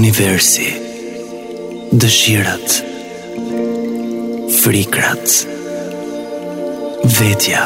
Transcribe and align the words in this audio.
universi 0.00 0.68
Dëshirat 2.02 2.72
Frikrat 4.60 5.28
Vetja 7.16 7.60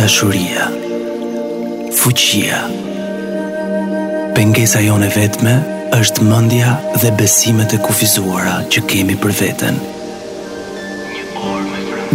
Dashuria 0.00 0.66
Fuqia 2.00 2.58
Pengesa 4.38 4.82
jone 4.88 5.10
vetme 5.18 5.54
është 6.00 6.26
mëndja 6.32 6.74
dhe 7.02 7.14
besimet 7.22 7.76
e 7.76 7.82
kufizuara 7.86 8.58
që 8.74 8.84
kemi 8.92 9.18
për 9.24 9.36
veten 9.44 9.80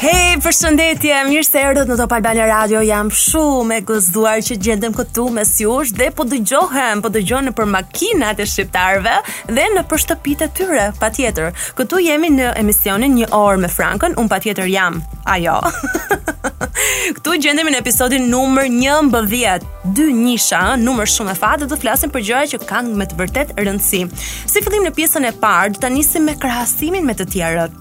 Hej, 0.04 0.34
përshëndetje. 0.44 1.16
Mirë 1.30 1.44
se 1.48 1.62
erdhët 1.64 1.88
në 1.88 1.96
Top 2.02 2.12
Albania 2.12 2.44
Radio. 2.50 2.82
Jam 2.84 3.08
shumë 3.16 3.78
e 3.78 3.84
gëzuar 3.88 4.42
që 4.44 4.58
gjendem 4.66 4.92
këtu 4.98 5.30
me 5.32 5.46
sjush 5.48 5.94
dhe 5.96 6.10
po 6.12 6.26
dëgjohem, 6.28 7.00
po 7.00 7.08
dëgjohem 7.14 7.46
nëpër 7.48 7.68
makinat 7.72 8.42
e 8.44 8.48
shqiptarëve 8.52 9.14
dhe 9.56 9.68
në 9.78 9.84
shtëpitë 10.04 10.44
e 10.44 10.52
tyre, 10.58 10.88
patjetër. 11.00 11.54
Këtu 11.78 12.02
jemi 12.04 12.34
në 12.36 12.50
emisionin 12.60 13.16
Një 13.16 13.30
orë 13.38 13.62
me 13.64 13.70
Frankën. 13.72 14.18
Un 14.20 14.28
patjetër 14.34 14.68
jam. 14.74 14.98
Ajo. 15.24 15.62
këtu 17.22 17.38
gjendemi 17.46 17.72
në 17.72 17.80
episodin 17.80 18.28
numër 18.34 18.68
11. 18.76 19.64
Dy 20.02 20.10
nisha, 20.20 20.66
numër 20.84 21.08
shumë 21.16 21.32
e 21.32 21.38
fat 21.40 21.64
dhe 21.64 21.70
të 21.72 21.80
flasim 21.86 22.12
për 22.12 22.28
gjëra 22.28 22.52
që 22.52 22.60
kanë 22.68 23.00
me 23.00 23.08
të 23.08 23.22
vërtet 23.24 23.56
rëndësi. 23.62 24.04
Si 24.20 24.66
fillim 24.68 24.84
në 24.84 24.92
pjesën 25.00 25.32
e 25.32 25.34
parë, 25.40 25.78
do 25.78 25.86
ta 25.86 25.88
nisim 25.96 26.28
me 26.28 26.36
krahasimin 26.44 27.08
me 27.08 27.16
të 27.16 27.30
tjerët. 27.38 27.80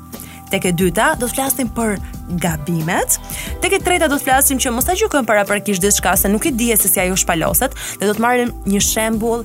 Tek 0.53 0.67
e 0.69 0.71
dyta 0.77 1.07
do 1.17 1.25
të 1.25 1.33
flasim 1.33 1.71
për 1.73 1.95
gabimet. 2.39 3.21
Tek 3.63 3.73
e 3.79 3.83
treta 3.83 4.09
do 4.09 4.19
të 4.19 4.25
flasim 4.29 4.61
që 4.61 4.73
mos 4.75 4.87
ta 4.89 4.97
gjykojmë 4.99 5.29
para 5.29 5.45
parakish 5.49 5.81
diçka 5.83 6.15
se 6.17 6.31
nuk 6.31 6.47
e 6.49 6.53
di 6.55 6.71
se 6.77 6.89
si 6.89 7.01
ajo 7.01 7.17
shpaloset 7.19 7.75
dhe 8.01 8.09
do 8.09 8.15
të 8.17 8.21
marrim 8.25 8.53
një 8.69 8.81
shembull 8.83 9.45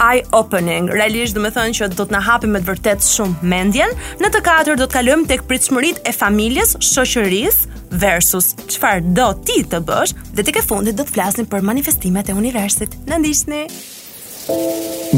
eye 0.00 0.22
opening. 0.32 0.88
Realisht 0.92 1.34
do 1.36 1.42
të 1.44 1.50
thonë 1.58 1.76
që 1.78 1.90
do 1.94 2.06
të 2.06 2.14
na 2.14 2.22
hapi 2.24 2.48
me 2.48 2.60
të 2.62 2.70
vërtet 2.70 3.04
shumë 3.04 3.42
mendjen. 3.52 3.92
Në 4.22 4.30
të 4.32 4.42
katër 4.46 4.80
do 4.80 4.88
të 4.88 4.94
kalojmë 4.98 5.28
tek 5.28 5.44
pritshmëritë 5.50 6.06
e 6.10 6.14
familjes, 6.16 6.76
shoqërisë 6.92 7.68
versus 8.00 8.52
çfarë 8.70 9.12
do 9.18 9.30
ti 9.44 9.62
të 9.66 9.82
bësh 9.86 10.14
dhe 10.36 10.44
tek 10.46 10.60
e 10.60 10.66
fundit 10.66 10.96
do 10.98 11.02
të 11.06 11.16
flasim 11.16 11.48
për 11.50 11.64
manifestimet 11.66 12.30
e 12.30 12.36
universit. 12.38 12.96
Na 13.10 13.18
ndihni. 13.20 13.64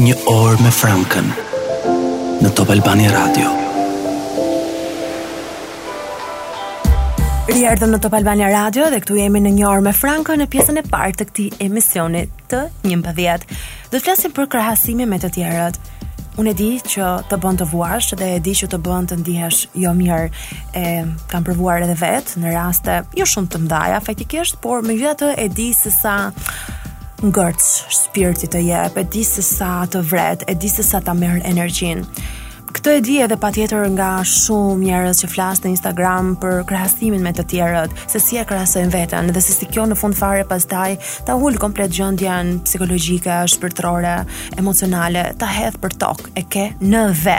Një 0.03 0.15
orë 0.29 0.61
me 0.61 0.71
Frankën 0.73 1.31
në 2.43 2.49
Top 2.59 2.73
Albani 2.73 3.07
Radio. 3.13 3.62
erdhëm 7.63 7.91
në 7.93 7.97
Top 8.03 8.15
Albania 8.17 8.47
Radio 8.51 8.89
dhe 8.91 8.97
këtu 8.99 9.15
jemi 9.15 9.39
në 9.39 9.51
një 9.55 9.65
orë 9.69 9.83
me 9.85 9.91
Franko 9.95 10.35
në 10.35 10.49
pjesën 10.51 10.79
e 10.81 10.81
parë 10.91 11.13
të 11.21 11.27
këtij 11.29 11.61
emisioni 11.63 12.23
të 12.51 12.59
11. 12.89 13.45
Do 13.87 13.93
të 13.93 14.01
flasim 14.03 14.33
për 14.35 14.49
krahasime 14.51 15.05
me 15.07 15.19
të 15.23 15.29
tjerët. 15.37 15.79
Unë 16.41 16.51
e 16.51 16.55
di 16.59 16.67
që 16.81 17.11
të 17.31 17.37
bën 17.45 17.59
të 17.61 17.67
vuash 17.71 18.11
dhe 18.19 18.31
e 18.35 18.41
di 18.43 18.55
që 18.59 18.67
të 18.73 18.81
bën 18.83 19.07
të 19.11 19.19
ndihesh 19.21 19.61
jo 19.79 19.93
mirë. 19.95 20.29
E 20.75 20.85
kam 21.31 21.45
provuar 21.47 21.85
edhe 21.85 21.95
vet 22.01 22.35
në 22.41 22.51
raste 22.57 22.97
jo 23.19 23.27
shumë 23.31 23.53
të 23.55 23.63
mëdha 23.63 24.01
faktikisht, 24.09 24.59
por 24.63 24.83
megjithatë 24.83 25.31
e 25.39 25.47
di 25.53 25.69
se 25.77 25.93
sa 25.93 26.17
ngërç 27.23 27.71
shpirti 28.01 28.51
të 28.51 28.65
jep, 28.67 28.99
e 28.99 29.07
di 29.07 29.23
se 29.23 29.45
sa 29.45 29.77
të 29.87 30.03
vret, 30.11 30.43
e 30.51 30.57
di 30.59 30.67
se 30.73 30.83
sa 30.83 30.99
ta 30.99 31.15
merr 31.15 31.39
energjinë. 31.47 32.41
Këtë 32.83 32.97
e 32.97 32.99
di 33.07 33.13
edhe 33.23 33.35
patjetër 33.39 33.85
nga 33.95 34.05
shumë 34.27 34.81
njerëz 34.89 35.21
që 35.23 35.27
flas 35.31 35.61
në 35.63 35.69
Instagram 35.71 36.33
për 36.41 36.65
krahasimin 36.67 37.21
me 37.23 37.31
të 37.37 37.45
tjerët, 37.53 37.93
se 38.11 38.19
si 38.19 38.35
e 38.35 38.41
krahasojnë 38.49 38.91
veten 38.91 39.29
dhe 39.31 39.43
se 39.45 39.55
si 39.55 39.69
kjo 39.71 39.85
në 39.87 39.95
fund 40.01 40.17
fare 40.19 40.43
pastaj 40.49 40.97
ta 41.29 41.37
ul 41.39 41.55
komplet 41.63 41.93
gjendjen 41.95 42.57
psikologjike, 42.65 43.37
shpirtërore, 43.53 44.17
emocionale, 44.59 45.21
ta 45.39 45.47
hedh 45.55 45.79
për 45.85 45.95
tokë, 46.03 46.33
e 46.35 46.43
ke 46.57 46.65
në 46.83 47.05
ve. 47.23 47.37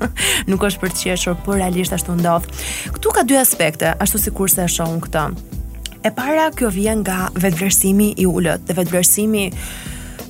Nuk 0.52 0.68
është 0.68 0.84
për 0.84 0.92
të 0.98 1.02
qeshur, 1.14 1.40
por 1.46 1.56
realisht 1.62 1.96
ashtu 1.96 2.18
ndodh. 2.20 2.50
Ktu 2.98 3.16
ka 3.16 3.24
dy 3.30 3.40
aspekte, 3.40 3.94
ashtu 3.96 4.20
si 4.26 4.34
kurse 4.36 4.68
e 4.68 4.76
shohun 4.76 5.00
këtë. 5.08 5.24
E 6.04 6.12
para 6.12 6.50
kjo 6.52 6.68
vjen 6.76 7.00
nga 7.00 7.30
vetvlerësimi 7.40 8.12
i 8.20 8.28
ullët 8.28 8.68
dhe 8.68 8.76
vetëvlerësimi 8.82 9.48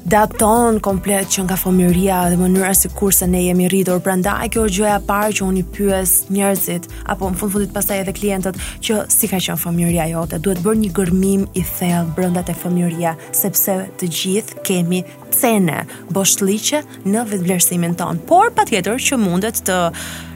daton 0.05 0.77
komplet 0.85 1.31
që 1.33 1.45
nga 1.47 1.57
fëmjëria 1.57 2.19
dhe 2.29 2.37
mënyra 2.37 2.75
si 2.77 2.91
kurse 2.93 3.25
ne 3.29 3.41
jemi 3.47 3.67
rridur. 3.73 4.03
Prandaj 4.05 4.51
kjo 4.53 4.65
gjëja 4.77 4.99
parë 5.09 5.33
që 5.39 5.45
unë 5.47 5.61
i 5.63 5.65
pyes 5.77 6.13
njerëzit, 6.29 6.89
apo 7.09 7.31
në 7.33 7.39
fund 7.41 7.55
fundit 7.55 7.73
pasaj 7.73 8.03
edhe 8.03 8.13
klientët, 8.17 8.59
që 8.85 9.05
si 9.13 9.31
ka 9.33 9.41
qënë 9.41 9.63
fëmjëria 9.63 10.07
jote, 10.13 10.39
duhet 10.45 10.61
bërë 10.67 10.81
një 10.83 10.91
gërmim 10.99 11.47
i 11.57 11.65
thellë 11.65 12.13
brenda 12.19 12.43
e 12.53 12.57
fëmjëria, 12.61 13.15
sepse 13.41 13.77
të 14.01 14.09
gjithë 14.19 14.61
kemi 14.69 15.01
cene 15.35 15.81
boshlliqe 16.15 16.83
në 17.07 17.25
vetëvlerësimin 17.33 17.97
ton, 18.01 18.21
por 18.29 18.53
patjetër 18.55 18.99
tjetër 18.99 19.07
që 19.09 19.19
mundet 19.25 19.63
të 19.67 19.79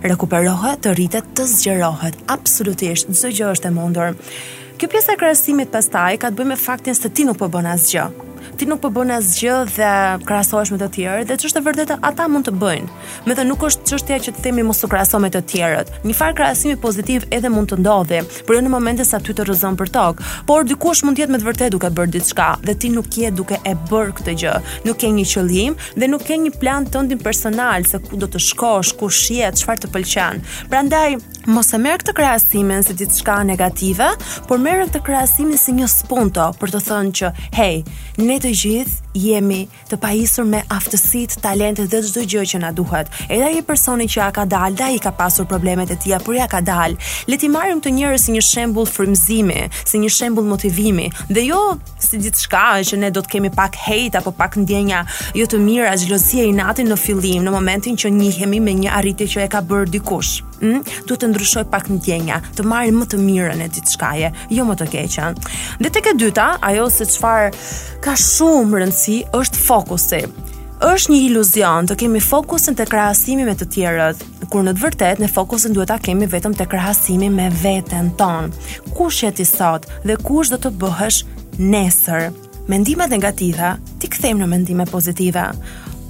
rekuperohet, 0.09 0.81
të 0.87 0.95
rritet, 0.97 1.29
të 1.37 1.45
zgjerohet, 1.53 2.17
absolutisht, 2.33 3.13
çdo 3.13 3.35
gjë 3.37 3.53
është 3.53 3.69
e 3.69 3.77
mundur. 3.77 4.17
Kjo 4.81 4.87
pjesë 4.89 5.13
e 5.17 5.21
krasimit 5.21 5.71
pastaj 5.75 6.17
ka 6.23 6.31
të 6.31 6.39
bëjë 6.41 6.53
me 6.55 6.57
faktin 6.61 6.95
se 6.97 7.11
ti 7.11 7.27
nuk 7.29 7.37
po 7.43 7.51
bën 7.51 7.67
asgjë 7.77 8.07
ti 8.57 8.67
nuk 8.69 8.81
po 8.83 8.91
bën 8.93 9.11
asgjë 9.19 9.57
dhe 9.77 9.91
krahasohesh 10.27 10.73
me 10.75 10.79
të 10.83 10.89
tjerët 10.97 11.31
dhe 11.31 11.37
ç'është 11.41 11.61
e 11.83 11.97
ata 12.11 12.29
mund 12.29 12.47
të 12.49 12.53
bëjnë. 12.61 12.89
Me 13.27 13.35
të 13.37 13.45
nuk 13.49 13.65
është 13.69 13.87
çështja 13.91 14.19
që 14.27 14.33
të 14.37 14.43
themi 14.47 14.63
mos 14.67 14.83
u 14.85 14.89
krahaso 14.89 15.19
me 15.21 15.31
të 15.31 15.43
tjerët. 15.51 15.91
Një 16.07 16.15
farë 16.19 16.35
krahasimi 16.39 16.77
pozitiv 16.77 17.27
edhe 17.31 17.49
mund 17.49 17.73
të 17.73 17.79
ndodhi, 17.83 18.21
por 18.47 18.57
jo 18.57 18.63
në 18.63 18.73
momentin 18.73 19.07
sa 19.07 19.21
ty 19.21 19.35
të 19.37 19.47
rrezon 19.49 19.77
për 19.81 19.93
tokë, 19.95 20.27
por 20.49 20.67
dikush 20.69 21.05
mund 21.05 21.19
të 21.19 21.25
jetë 21.25 21.33
me 21.37 21.41
të 21.43 21.49
vërtetë 21.49 21.73
duke 21.75 21.91
bërë 21.99 22.13
diçka 22.19 22.49
dhe 22.67 22.75
ti 22.75 22.91
nuk 22.95 23.09
je 23.19 23.31
duke 23.31 23.59
e 23.67 23.75
bërë 23.91 24.17
këtë 24.19 24.37
gjë. 24.43 24.57
Nuk 24.89 25.01
ke 25.01 25.11
një 25.17 25.27
qëllim 25.33 25.79
dhe 25.99 26.11
nuk 26.11 26.27
ke 26.29 26.37
një 26.45 26.55
plan 26.61 26.87
tëndin 26.93 27.23
personal 27.23 27.87
se 27.89 28.01
ku 28.05 28.19
do 28.19 28.29
të 28.31 28.41
shkosh, 28.51 28.95
ku 28.99 29.11
shihet, 29.11 29.59
çfarë 29.61 29.87
të 29.87 29.93
pëlqen. 29.95 30.43
Prandaj 30.73 31.19
mos 31.49 31.71
e 31.73 31.79
merr 31.81 32.01
këtë 32.03 32.15
krahasimin 32.19 32.83
si 32.85 32.95
diçka 32.99 33.39
negative, 33.49 34.11
por 34.49 34.61
merr 34.63 34.85
këtë 34.87 35.03
krahasimin 35.07 35.59
si 35.61 35.75
një 35.79 35.89
spunto 35.91 36.51
për 36.61 36.75
të 36.75 36.83
thënë 36.89 37.17
që 37.21 37.31
hey, 37.57 37.83
neto 38.29 38.51
të 38.53 38.53
gjithë 38.61 39.08
jemi 39.25 39.61
të 39.91 39.99
pajisur 40.03 40.47
me 40.49 40.61
aftësit, 40.73 41.37
talentet 41.43 41.91
dhe 41.93 42.03
çdo 42.09 42.25
gjë 42.31 42.45
që 42.53 42.61
na 42.63 42.71
duhet. 42.77 43.11
Edhe 43.29 43.49
ai 43.51 43.63
personi 43.67 44.07
që 44.11 44.29
ka 44.37 44.45
dalë, 44.53 44.77
da 44.79 44.91
i 44.95 45.01
ka 45.03 45.13
pasur 45.19 45.47
problemet 45.51 45.91
e 45.93 45.97
tij, 45.97 46.15
por 46.25 46.37
ja 46.37 46.47
ka 46.51 46.61
dalë. 46.61 46.99
Le 47.29 47.39
ti 47.41 47.51
marrim 47.53 47.83
të 47.85 47.93
njerëz 47.99 48.29
si 48.29 48.37
një 48.37 48.45
shembull 48.49 48.89
frymëzimi, 48.91 49.61
si 49.89 50.01
një 50.05 50.13
shembull 50.19 50.49
motivimi, 50.53 51.09
dhe 51.31 51.45
jo 51.49 51.63
si 52.01 52.21
diçka 52.23 52.79
që 52.93 53.01
ne 53.03 53.11
do 53.15 53.25
të 53.25 53.35
kemi 53.35 53.53
pak 53.55 53.77
hate 53.87 54.19
apo 54.21 54.33
pak 54.37 54.57
ndjenja 54.63 55.03
jo 55.37 55.47
të 55.47 55.61
mira, 55.63 55.93
xhelozie 55.99 56.47
i 56.49 56.55
natin 56.57 56.89
në 56.93 56.97
fillim, 56.99 57.45
në 57.47 57.53
momentin 57.55 57.97
që 57.99 58.13
njihemi 58.21 58.61
me 58.61 58.77
një 58.85 58.93
arritje 59.01 59.27
që 59.37 59.45
e 59.47 59.49
ka 59.55 59.63
bërë 59.65 59.91
dikush. 59.97 60.35
Mm? 60.43 60.47
Hm? 60.59 60.81
Duhet 61.07 61.21
të 61.23 61.27
ndryshoj 61.31 61.65
pak 61.71 61.87
ndjenja, 61.87 62.41
të 62.59 62.65
marrim 62.67 62.99
më 63.03 63.07
të 63.13 63.19
mirën 63.23 63.61
e 63.63 63.69
diçkaje, 63.71 64.33
jo 64.51 64.65
më 64.67 64.75
të 64.81 64.89
keqen. 64.91 65.37
Dhe 65.79 65.93
tek 65.95 66.09
e 66.11 66.15
dyta, 66.19 66.49
ajo 66.69 66.89
se 66.91 67.07
çfarë 67.13 67.53
ka 68.03 68.17
shumë 68.19 68.81
rëndësi 68.83 69.08
krasi 69.09 69.23
është 69.35 69.61
fokusi. 69.67 70.19
Është 70.85 71.13
një 71.13 71.19
iluzion 71.31 71.87
të 71.89 71.95
kemi 71.99 72.21
fokusin 72.21 72.77
të 72.77 72.85
krahasimi 72.91 73.45
me 73.49 73.55
të 73.57 73.67
tjerët, 73.73 74.19
kur 74.53 74.63
në 74.67 74.75
të 74.77 74.83
vërtet 74.85 75.19
në 75.23 75.31
fokusin 75.33 75.73
duhet 75.73 75.89
ta 75.89 75.97
kemi 75.99 76.27
vetëm 76.29 76.53
të 76.55 76.67
krahasimi 76.69 77.29
me 77.33 77.49
veten 77.63 78.11
tonë. 78.21 78.53
Kush 78.95 79.25
je 79.25 79.33
ti 79.33 79.45
sot 79.49 79.87
dhe 80.05 80.17
kush 80.21 80.51
do 80.53 80.57
të 80.61 80.71
bëhesh 80.79 81.25
nesër? 81.59 82.29
Mendimet 82.69 83.09
negativa 83.11 83.79
ti 83.99 84.07
kthejmë 84.13 84.45
në 84.45 84.47
mendime 84.53 84.85
pozitive. 84.93 85.49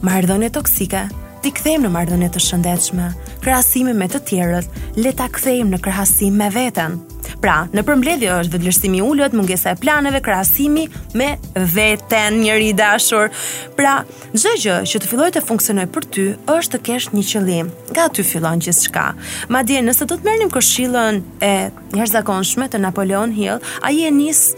Marrëdhënie 0.02 0.50
toksike 0.50 1.06
ti 1.44 1.52
kthejmë 1.54 1.86
në 1.86 1.90
marrëdhënie 1.94 2.28
të 2.34 2.40
shëndetshme, 2.42 3.08
krahasimi 3.44 3.94
me 3.96 4.08
të 4.10 4.20
tjerët, 4.28 4.68
le 5.02 5.12
ta 5.16 5.28
kthejmë 5.32 5.74
në 5.76 5.80
krahasim 5.84 6.36
me 6.40 6.48
veten. 6.52 6.98
Pra, 7.42 7.60
në 7.70 7.84
përmbledhje 7.86 8.32
është 8.34 8.54
vëlerësimi 8.56 9.02
ulët, 9.04 9.34
mungesa 9.36 9.74
e 9.74 9.78
planeve, 9.78 10.18
krahasimi 10.24 10.88
me 11.18 11.28
veten, 11.74 12.40
njëri 12.42 12.72
i 12.72 12.72
dashur. 12.78 13.28
Pra, 13.78 14.00
çdo 14.34 14.56
gjë 14.58 14.78
që 14.90 15.02
të 15.04 15.10
fillojë 15.12 15.36
të 15.36 15.44
funksionojë 15.46 15.92
për 15.94 16.08
ty 16.16 16.24
është 16.56 16.74
të 16.74 16.80
kesh 16.88 17.10
një 17.14 17.26
qëllim. 17.30 17.70
Nga 17.92 18.08
aty 18.10 18.24
fillon 18.26 18.64
gjithçka. 18.64 19.06
Madje 19.54 19.84
nëse 19.86 20.08
do 20.10 20.16
të 20.18 20.26
merrnim 20.26 20.50
këshillën 20.56 21.22
e 21.38 21.52
jashtëzakonshme 21.94 22.66
të 22.72 22.82
Napoleon 22.82 23.34
Hill, 23.38 23.62
ai 23.86 23.94
e 24.08 24.10
nis 24.18 24.48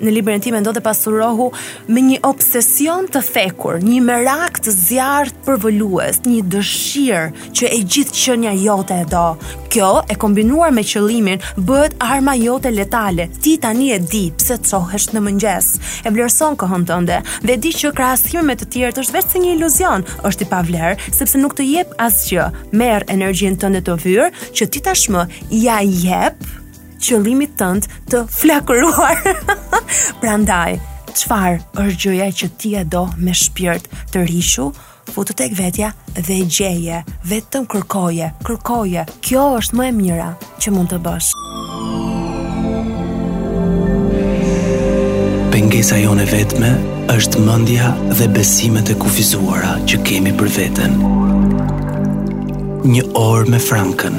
në 0.00 0.12
librin 0.12 0.56
e 0.56 0.60
ndodhe 0.60 0.82
pasurohu 0.84 1.48
me 1.88 2.02
një 2.04 2.18
obsesion 2.28 3.06
të 3.12 3.22
fekur, 3.24 3.78
një 3.84 4.00
merak 4.04 4.58
të 4.64 4.74
zjarrt 4.74 5.36
përvolues, 5.46 6.20
një 6.26 6.42
dëshirë 6.52 7.52
që 7.56 7.70
e 7.72 7.78
gjithë 7.84 8.16
qenia 8.16 8.52
jote 8.60 8.98
e 9.00 9.06
do. 9.10 9.26
Kjo 9.72 9.90
e 10.10 10.14
kombinuar 10.18 10.72
me 10.72 10.84
qëllimin 10.86 11.42
bëhet 11.68 11.96
arma 12.00 12.36
jote 12.38 12.70
letale. 12.72 13.28
Ti 13.44 13.56
tani 13.60 13.90
e 13.96 14.00
di 14.00 14.24
pse 14.38 14.58
cohesh 14.66 15.10
në 15.14 15.22
mëngjes, 15.26 15.72
e 16.06 16.12
vlerëson 16.12 16.56
kohën 16.60 16.86
tënde 16.88 17.20
dhe 17.46 17.56
di 17.60 17.72
që 17.80 17.94
krahasimi 17.96 18.44
me 18.50 18.56
të 18.58 18.70
tjerët 18.72 19.00
është 19.02 19.16
vetëm 19.18 19.44
një 19.46 19.56
iluzion, 19.58 20.06
është 20.28 20.46
i 20.46 20.50
pavlerë 20.52 21.12
sepse 21.14 21.40
nuk 21.40 21.56
të 21.58 21.66
jep 21.70 21.96
asgjë. 22.02 22.50
Merr 22.76 23.06
energjinë 23.12 23.60
tënde 23.62 23.84
të 23.86 23.98
vyrë 24.04 24.30
që 24.56 24.70
ti 24.72 24.82
tashmë 24.84 25.26
ja 25.64 25.80
jep 25.84 26.40
qëllimit 27.00 27.54
tënd 27.60 27.86
të 28.10 28.22
flakëruar. 28.32 29.24
Prandaj, 30.22 30.78
çfarë 31.16 31.60
është 31.82 32.00
gjëja 32.02 32.30
që 32.40 32.48
ti 32.60 32.74
e 32.80 32.84
do 32.84 33.06
me 33.18 33.34
shpirt 33.36 33.90
të 34.14 34.26
rishu? 34.30 34.70
Futu 35.12 35.36
tek 35.38 35.52
vetja 35.54 35.92
dhe 36.16 36.40
gjeje, 36.50 37.02
vetëm 37.30 37.68
kërkoje, 37.70 38.32
kërkoje. 38.46 39.04
Kjo 39.22 39.44
është 39.60 39.78
më 39.78 39.86
e 39.86 39.92
mira 40.00 40.30
që 40.62 40.72
mund 40.74 40.90
të 40.90 40.98
bësh. 41.04 41.30
Pengesa 45.54 45.96
jone 46.00 46.24
vetme 46.28 46.72
është 47.14 47.40
mendja 47.46 47.94
dhe 48.18 48.26
besimet 48.34 48.90
e 48.92 48.98
kufizuara 49.00 49.76
që 49.88 50.02
kemi 50.08 50.34
për 50.36 50.52
veten. 50.58 50.98
Një 52.86 53.06
orë 53.18 53.48
me 53.54 53.58
Frankën. 53.62 54.18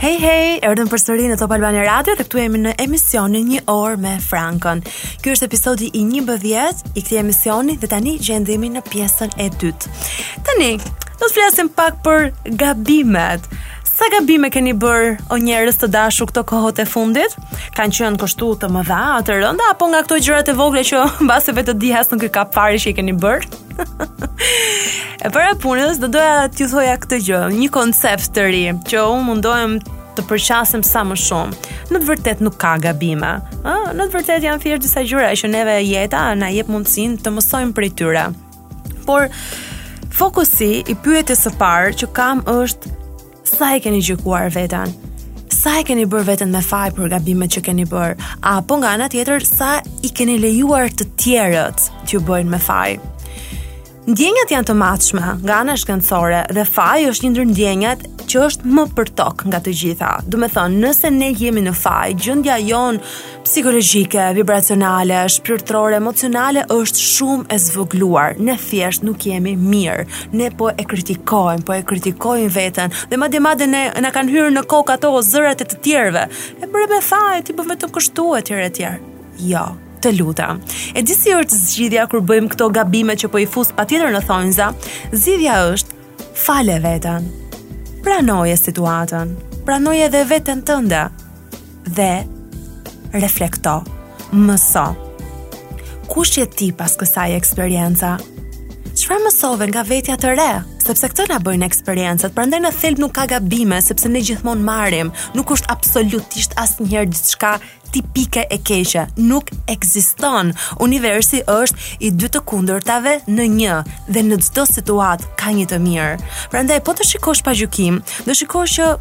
Hej, 0.00 0.16
hej, 0.24 0.46
erdhëm 0.64 0.88
për 0.88 1.00
sëri 1.02 1.24
në 1.28 1.34
Top 1.36 1.50
Albani 1.52 1.82
Radio 1.84 2.14
dhe 2.16 2.24
këtu 2.24 2.38
jemi 2.40 2.56
në 2.62 2.70
emisionin 2.80 3.50
një 3.52 3.58
orë 3.68 3.98
me 4.00 4.12
Frankon. 4.24 4.80
Ky 5.20 5.34
është 5.34 5.48
episodi 5.50 5.90
i 6.00 6.06
një 6.08 6.22
bëdhjet 6.24 6.80
i 6.96 7.02
këti 7.04 7.18
emisioni 7.20 7.76
dhe 7.82 7.90
tani 7.92 8.14
gjendimi 8.24 8.70
në 8.72 8.80
pjesën 8.88 9.36
e 9.44 9.50
dytë. 9.60 9.92
Tani, 10.48 10.70
do 11.20 11.26
të 11.26 11.30
flasim 11.36 11.68
pak 11.76 12.00
për 12.06 12.30
gabimet. 12.62 13.44
Sa 14.00 14.06
gabime 14.08 14.48
keni 14.48 14.72
bërë 14.80 15.26
o 15.28 15.36
njerës 15.36 15.76
të 15.76 15.90
dashu 15.92 16.24
këto 16.30 16.40
kohët 16.48 16.78
e 16.80 16.86
fundit? 16.88 17.34
Kanë 17.76 17.92
qënë 17.98 18.20
kështu 18.22 18.46
të 18.62 18.70
më 18.72 18.82
dha, 18.88 18.98
të 19.28 19.34
rënda, 19.42 19.66
apo 19.74 19.90
nga 19.92 20.00
këto 20.06 20.16
gjërat 20.24 20.48
e 20.48 20.54
vogle 20.56 20.80
që 20.88 21.02
baseve 21.28 21.58
vetë 21.58 21.74
dihas 21.82 22.08
nuk 22.14 22.22
e 22.24 22.30
ka 22.32 22.46
pari 22.48 22.80
që 22.80 22.94
i 22.94 22.94
keni 22.96 23.12
bërë? 23.20 23.50
e 25.28 25.30
para 25.34 25.50
punës, 25.60 26.00
do 26.00 26.08
doja 26.14 26.46
t'ju 26.48 26.68
thoja 26.72 26.94
këtë 27.02 27.18
gjë, 27.26 27.40
një 27.58 27.68
koncept 27.76 28.30
të 28.38 28.44
ri, 28.48 28.62
që 28.88 29.02
unë 29.04 29.26
mundohem 29.28 29.74
të 30.16 30.24
përqasim 30.30 30.84
sa 30.88 31.02
më 31.04 31.18
shumë. 31.20 31.74
Në 31.92 31.98
të 32.00 32.08
vërtet 32.08 32.40
nuk 32.46 32.56
ka 32.62 32.78
gabime. 32.80 33.34
Ë, 33.68 33.74
në 34.00 34.06
të 34.08 34.14
vërtet 34.16 34.46
janë 34.48 34.64
thjesht 34.64 34.86
disa 34.86 35.02
gjëra 35.04 35.34
që 35.42 35.50
neve 35.52 35.74
jeta 35.84 36.22
na 36.40 36.48
jep 36.56 36.72
mundësinë 36.72 37.20
të 37.20 37.34
mësojmë 37.36 37.76
prej 37.76 37.92
tyre. 38.00 38.24
Por 39.04 39.28
fokusi 40.16 40.70
i 40.88 40.96
pyetjes 41.04 41.44
së 41.50 41.54
parë 41.60 41.92
që 42.00 42.10
kam 42.16 42.40
është 42.48 42.94
sa 43.58 43.74
e 43.76 43.80
keni 43.80 44.00
gjykuar 44.04 44.50
veten? 44.54 44.92
sa 45.60 45.74
e 45.80 45.84
keni 45.84 46.04
bërë 46.08 46.26
vetën 46.28 46.48
me 46.54 46.60
faj 46.64 46.92
për 46.96 47.08
gabimet 47.12 47.52
që 47.52 47.60
keni 47.66 47.84
bërë, 47.90 48.14
apo 48.48 48.76
nga 48.80 48.94
ana 48.96 49.08
tjetër 49.12 49.42
sa 49.44 49.72
i 50.06 50.08
keni 50.14 50.38
lejuar 50.40 50.88
të 50.94 51.06
tjerët 51.20 51.88
t'ju 52.06 52.20
bëjnë 52.24 52.52
me 52.54 52.60
faj. 52.66 52.94
Ndjenjat 54.08 54.54
janë 54.54 54.68
të 54.70 54.76
matshme 54.80 55.34
nga 55.42 55.58
ana 55.58 55.74
shkëndësore 55.82 56.40
dhe 56.56 56.64
faji 56.64 57.10
është 57.10 57.26
një 57.26 57.32
ndër 57.34 57.50
ndjenjat 57.50 58.06
që 58.30 58.40
është 58.46 58.70
më 58.76 58.82
për 58.94 59.08
tokë 59.18 59.48
nga 59.50 59.58
të 59.64 59.72
gjitha. 59.78 60.08
Do 60.30 60.38
të 60.40 60.48
thonë, 60.54 60.76
nëse 60.84 61.10
ne 61.12 61.30
jemi 61.38 61.62
në 61.66 61.72
faj, 61.74 62.10
gjëndja 62.26 62.56
jonë 62.62 63.00
psikologjike, 63.46 64.26
vibracionale, 64.36 65.20
shpirtrore, 65.34 65.98
emocionale 65.98 66.62
është 66.74 67.02
shumë 67.08 67.48
e 67.50 67.58
zvogluar. 67.64 68.38
Ne 68.50 68.54
thjesht 68.66 69.04
nuk 69.06 69.26
jemi 69.26 69.56
mirë. 69.58 70.04
Ne 70.38 70.50
po 70.60 70.70
e 70.74 70.86
kritikojmë, 70.92 71.64
po 71.66 71.74
e 71.78 71.82
kritikojmë 71.90 72.54
veten. 72.54 72.94
Dhe 73.10 73.18
madje 73.18 73.42
madje 73.48 73.70
ne 73.72 73.82
na 74.06 74.12
kanë 74.14 74.34
hyrë 74.36 74.54
në 74.54 74.64
kokë 74.70 74.98
ato 74.98 75.12
zërat 75.32 75.66
e 75.66 75.68
të 75.72 75.80
tjerëve. 75.88 76.24
E 76.62 76.70
bëre 76.70 76.88
me 76.94 77.02
faj, 77.10 77.42
ti 77.48 77.58
bën 77.58 77.76
të 77.82 77.90
kështu 77.98 78.28
etj 78.44 78.56
etj. 78.70 78.88
Jo, 79.50 79.66
të 80.04 80.14
luta. 80.20 80.52
E 80.94 81.02
disi 81.02 81.28
si 81.32 81.38
është 81.40 81.60
zgjidhja 81.66 82.06
kur 82.12 82.22
bëjmë 82.30 82.52
këto 82.54 82.70
gabime 82.78 83.18
që 83.20 83.30
po 83.34 83.42
i 83.42 83.48
fus 83.58 83.72
patjetër 83.76 84.14
në 84.14 84.24
thonjza? 84.30 84.70
Zgjidhja 85.10 85.58
është 85.74 86.28
fale 86.46 86.76
veten 86.86 87.30
pranoje 88.02 88.56
situatën, 88.56 89.36
pranoje 89.64 90.08
dhe 90.08 90.24
vetën 90.26 90.62
tënde 90.66 91.04
dhe 91.92 92.26
reflekto, 93.12 93.80
mëso. 94.32 94.88
Kush 96.10 96.34
je 96.40 96.48
ti 96.50 96.72
pas 96.76 96.96
kësaj 96.98 97.32
eksperienca? 97.38 98.16
Qëfar 98.90 99.20
mësove 99.24 99.68
nga 99.72 99.82
vetja 99.86 100.16
të 100.20 100.34
re? 100.38 100.50
Sepse 100.80 101.08
këtë 101.12 101.26
nga 101.30 101.38
bëjnë 101.42 101.66
eksperiencët, 101.66 102.32
pra 102.34 102.44
ndaj 102.48 102.60
në 102.64 102.70
thelb 102.80 103.00
nuk 103.02 103.14
ka 103.18 103.24
gabime, 103.30 103.78
sepse 103.84 104.08
ne 104.10 104.20
gjithmonë 104.26 104.64
marim, 104.66 105.12
nuk 105.36 105.52
është 105.54 105.70
absolutisht 105.74 106.54
asë 106.58 106.86
njerë 106.90 107.12
gjithë 107.12 107.38
tipike 107.92 108.44
e 108.50 108.58
keqe 108.62 109.02
nuk 109.30 109.46
ekziston. 109.74 110.46
Universi 110.88 111.40
është 111.56 111.78
i 112.00 112.08
dy 112.20 112.28
të 112.32 112.42
kundërtave 112.50 113.16
në 113.36 113.46
një 113.58 113.76
dhe 114.14 114.24
në 114.30 114.40
çdo 114.46 114.64
situatë 114.70 115.30
ka 115.40 115.52
një 115.58 115.66
të 115.72 115.80
mirë. 115.82 116.30
Prandaj 116.54 116.80
po 116.86 116.94
të 116.96 117.08
shikosh 117.12 117.42
pa 117.46 117.56
gjykim, 117.62 118.00
do 118.26 118.36
shikosh 118.40 118.78
që 118.78 118.92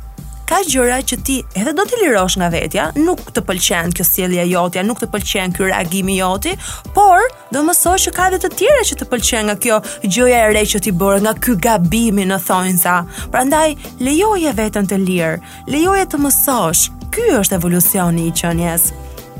ka 0.50 0.58
gjëra 0.66 0.98
që 1.06 1.18
ti 1.28 1.36
edhe 1.58 1.74
do 1.78 1.84
të 1.86 2.00
lirosh 2.02 2.40
nga 2.42 2.48
vetja, 2.50 2.88
nuk 2.98 3.20
të 3.36 3.44
pëlqen 3.46 3.92
kjo 3.96 4.06
sjellje 4.08 4.48
jotja, 4.50 4.82
nuk 4.86 5.02
të 5.04 5.10
pëlqen 5.14 5.54
ky 5.54 5.68
reagim 5.70 6.10
i 6.10 6.16
joti, 6.24 6.56
por 6.96 7.28
do 7.54 7.62
mësoj 7.68 7.98
që 8.08 8.14
ka 8.18 8.30
edhe 8.32 8.40
të 8.42 8.50
tjera 8.62 8.88
që 8.90 8.98
të 9.00 9.08
pëlqen 9.12 9.52
nga 9.52 9.58
kjo 9.64 9.78
gjëja 10.08 10.40
e 10.48 10.50
re 10.58 10.64
që 10.72 10.82
ti 10.88 10.94
bën, 10.98 11.22
nga 11.28 11.36
ky 11.44 11.54
gabimi 11.68 12.26
në 12.32 12.40
thonjsa. 12.48 12.96
Prandaj 13.34 13.76
lejoje 14.02 14.56
veten 14.58 14.90
të 14.90 15.00
lirë, 15.04 15.44
lejoje 15.76 16.10
të 16.10 16.22
mësosh. 16.26 16.88
Ky 17.10 17.24
është 17.40 17.56
evolucioni 17.58 18.28
i 18.30 18.34
qenies. 18.38 18.92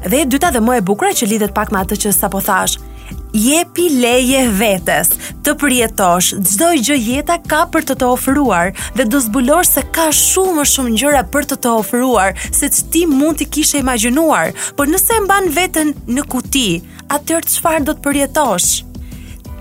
Dhe 0.10 0.24
e 0.24 0.26
dyta 0.26 0.50
dhe 0.52 0.58
më 0.64 0.80
e 0.82 0.86
bukura 0.90 1.14
që 1.14 1.28
lidhet 1.30 1.54
pak 1.54 1.70
me 1.72 1.78
atë 1.84 2.00
që 2.02 2.10
sapo 2.16 2.40
thash, 2.42 2.80
jepi 3.34 3.88
leje 4.02 4.46
vetes 4.58 5.12
të 5.46 5.54
përjetosh, 5.62 6.32
gjdo 6.42 6.70
i 6.78 6.84
gjë 6.88 6.96
jeta 6.98 7.36
ka 7.50 7.62
për 7.72 7.86
të 7.90 7.96
të 8.02 8.08
ofruar 8.16 8.72
dhe 8.98 9.06
do 9.10 9.20
zbulor 9.22 9.68
se 9.70 9.84
ka 9.96 10.08
shumë 10.16 10.56
më 10.58 10.66
shumë 10.72 10.96
gjëra 10.98 11.22
për 11.34 11.46
të 11.52 11.58
të 11.62 11.74
ofruar 11.82 12.34
se 12.48 12.70
që 12.74 12.86
ti 12.94 13.04
mund 13.10 13.38
t'i 13.40 13.48
kishe 13.54 13.82
imaginuar, 13.84 14.50
por 14.76 14.90
nëse 14.90 15.14
e 15.18 15.22
mban 15.28 15.50
vetën 15.56 15.94
në 16.10 16.26
kuti, 16.30 16.70
atër 17.14 17.46
qëfar 17.48 17.84
do 17.86 17.94
të 18.00 18.06
përjetosh? 18.08 18.70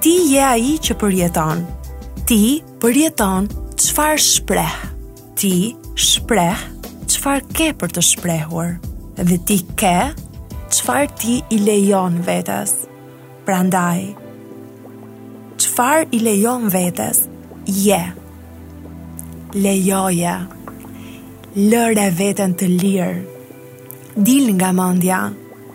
Ti 0.00 0.14
je 0.32 0.42
a 0.48 0.54
i 0.56 0.76
që 0.78 0.94
përjeton. 1.00 1.64
Ti 2.30 2.40
përjeton 2.80 3.48
qëfar 3.76 4.20
shpreh. 4.22 4.76
Ti 5.38 5.52
shpreh 5.98 6.62
qëfar 7.08 7.40
ke 7.56 7.72
për 7.80 7.90
të 7.96 8.02
shprehur. 8.12 8.76
Dhe 9.18 9.38
ti 9.50 9.58
ke 9.80 9.96
qëfar 10.70 11.10
ti 11.18 11.40
i 11.50 11.58
lejon 11.58 11.66
lejon 12.22 12.22
vetës 12.30 12.76
prandaj. 13.48 14.02
Qfar 15.58 16.04
i 16.12 16.18
lejon 16.20 16.68
vetes? 16.68 17.22
Je. 17.64 18.00
Lejoje. 19.54 20.34
Lëre 21.56 22.06
vetën 22.18 22.52
të 22.60 22.68
lirë. 22.82 23.18
Dil 24.28 24.50
nga 24.58 24.68
mondja. 24.76 25.22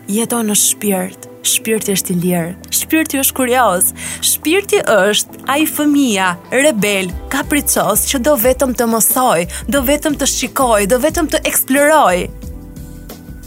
Jeto 0.06 0.38
në 0.46 0.54
shpirt. 0.60 1.26
Shpirti 1.44 1.96
është 1.96 2.14
i 2.14 2.16
lirë. 2.22 2.52
Shpirti 2.72 3.18
është 3.24 3.36
kurios. 3.40 3.90
Shpirti 4.24 4.78
është 4.94 5.42
a 5.50 5.58
i 5.60 5.66
fëmija, 5.68 6.28
rebel, 6.54 7.10
kapricos, 7.32 8.06
që 8.12 8.22
do 8.22 8.36
vetëm 8.40 8.76
të 8.78 8.86
mësoj, 8.92 9.42
do 9.72 9.82
vetëm 9.84 10.14
të 10.20 10.30
shikoj, 10.30 10.86
do 10.94 11.00
vetëm 11.02 11.26
të 11.34 11.42
eksploroj. 11.50 12.22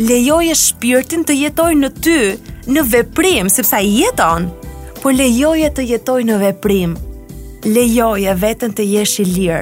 Lejoje 0.03 0.53
shpirtin 0.67 1.23
të 1.25 1.39
jetoj 1.45 1.71
në 1.79 1.89
ty, 2.05 2.19
në 2.67 2.83
veprim 2.91 3.47
sepse 3.49 3.77
ai 3.77 3.87
jeton, 3.95 4.49
por 4.99 5.13
lejoje 5.15 5.69
të 5.71 5.85
jetoj 5.93 6.19
në 6.27 6.37
veprim. 6.41 6.97
Lejoje 7.65 8.33
veten 8.41 8.73
të 8.75 8.83
jesh 8.91 9.19
i 9.23 9.27
lirë. 9.27 9.61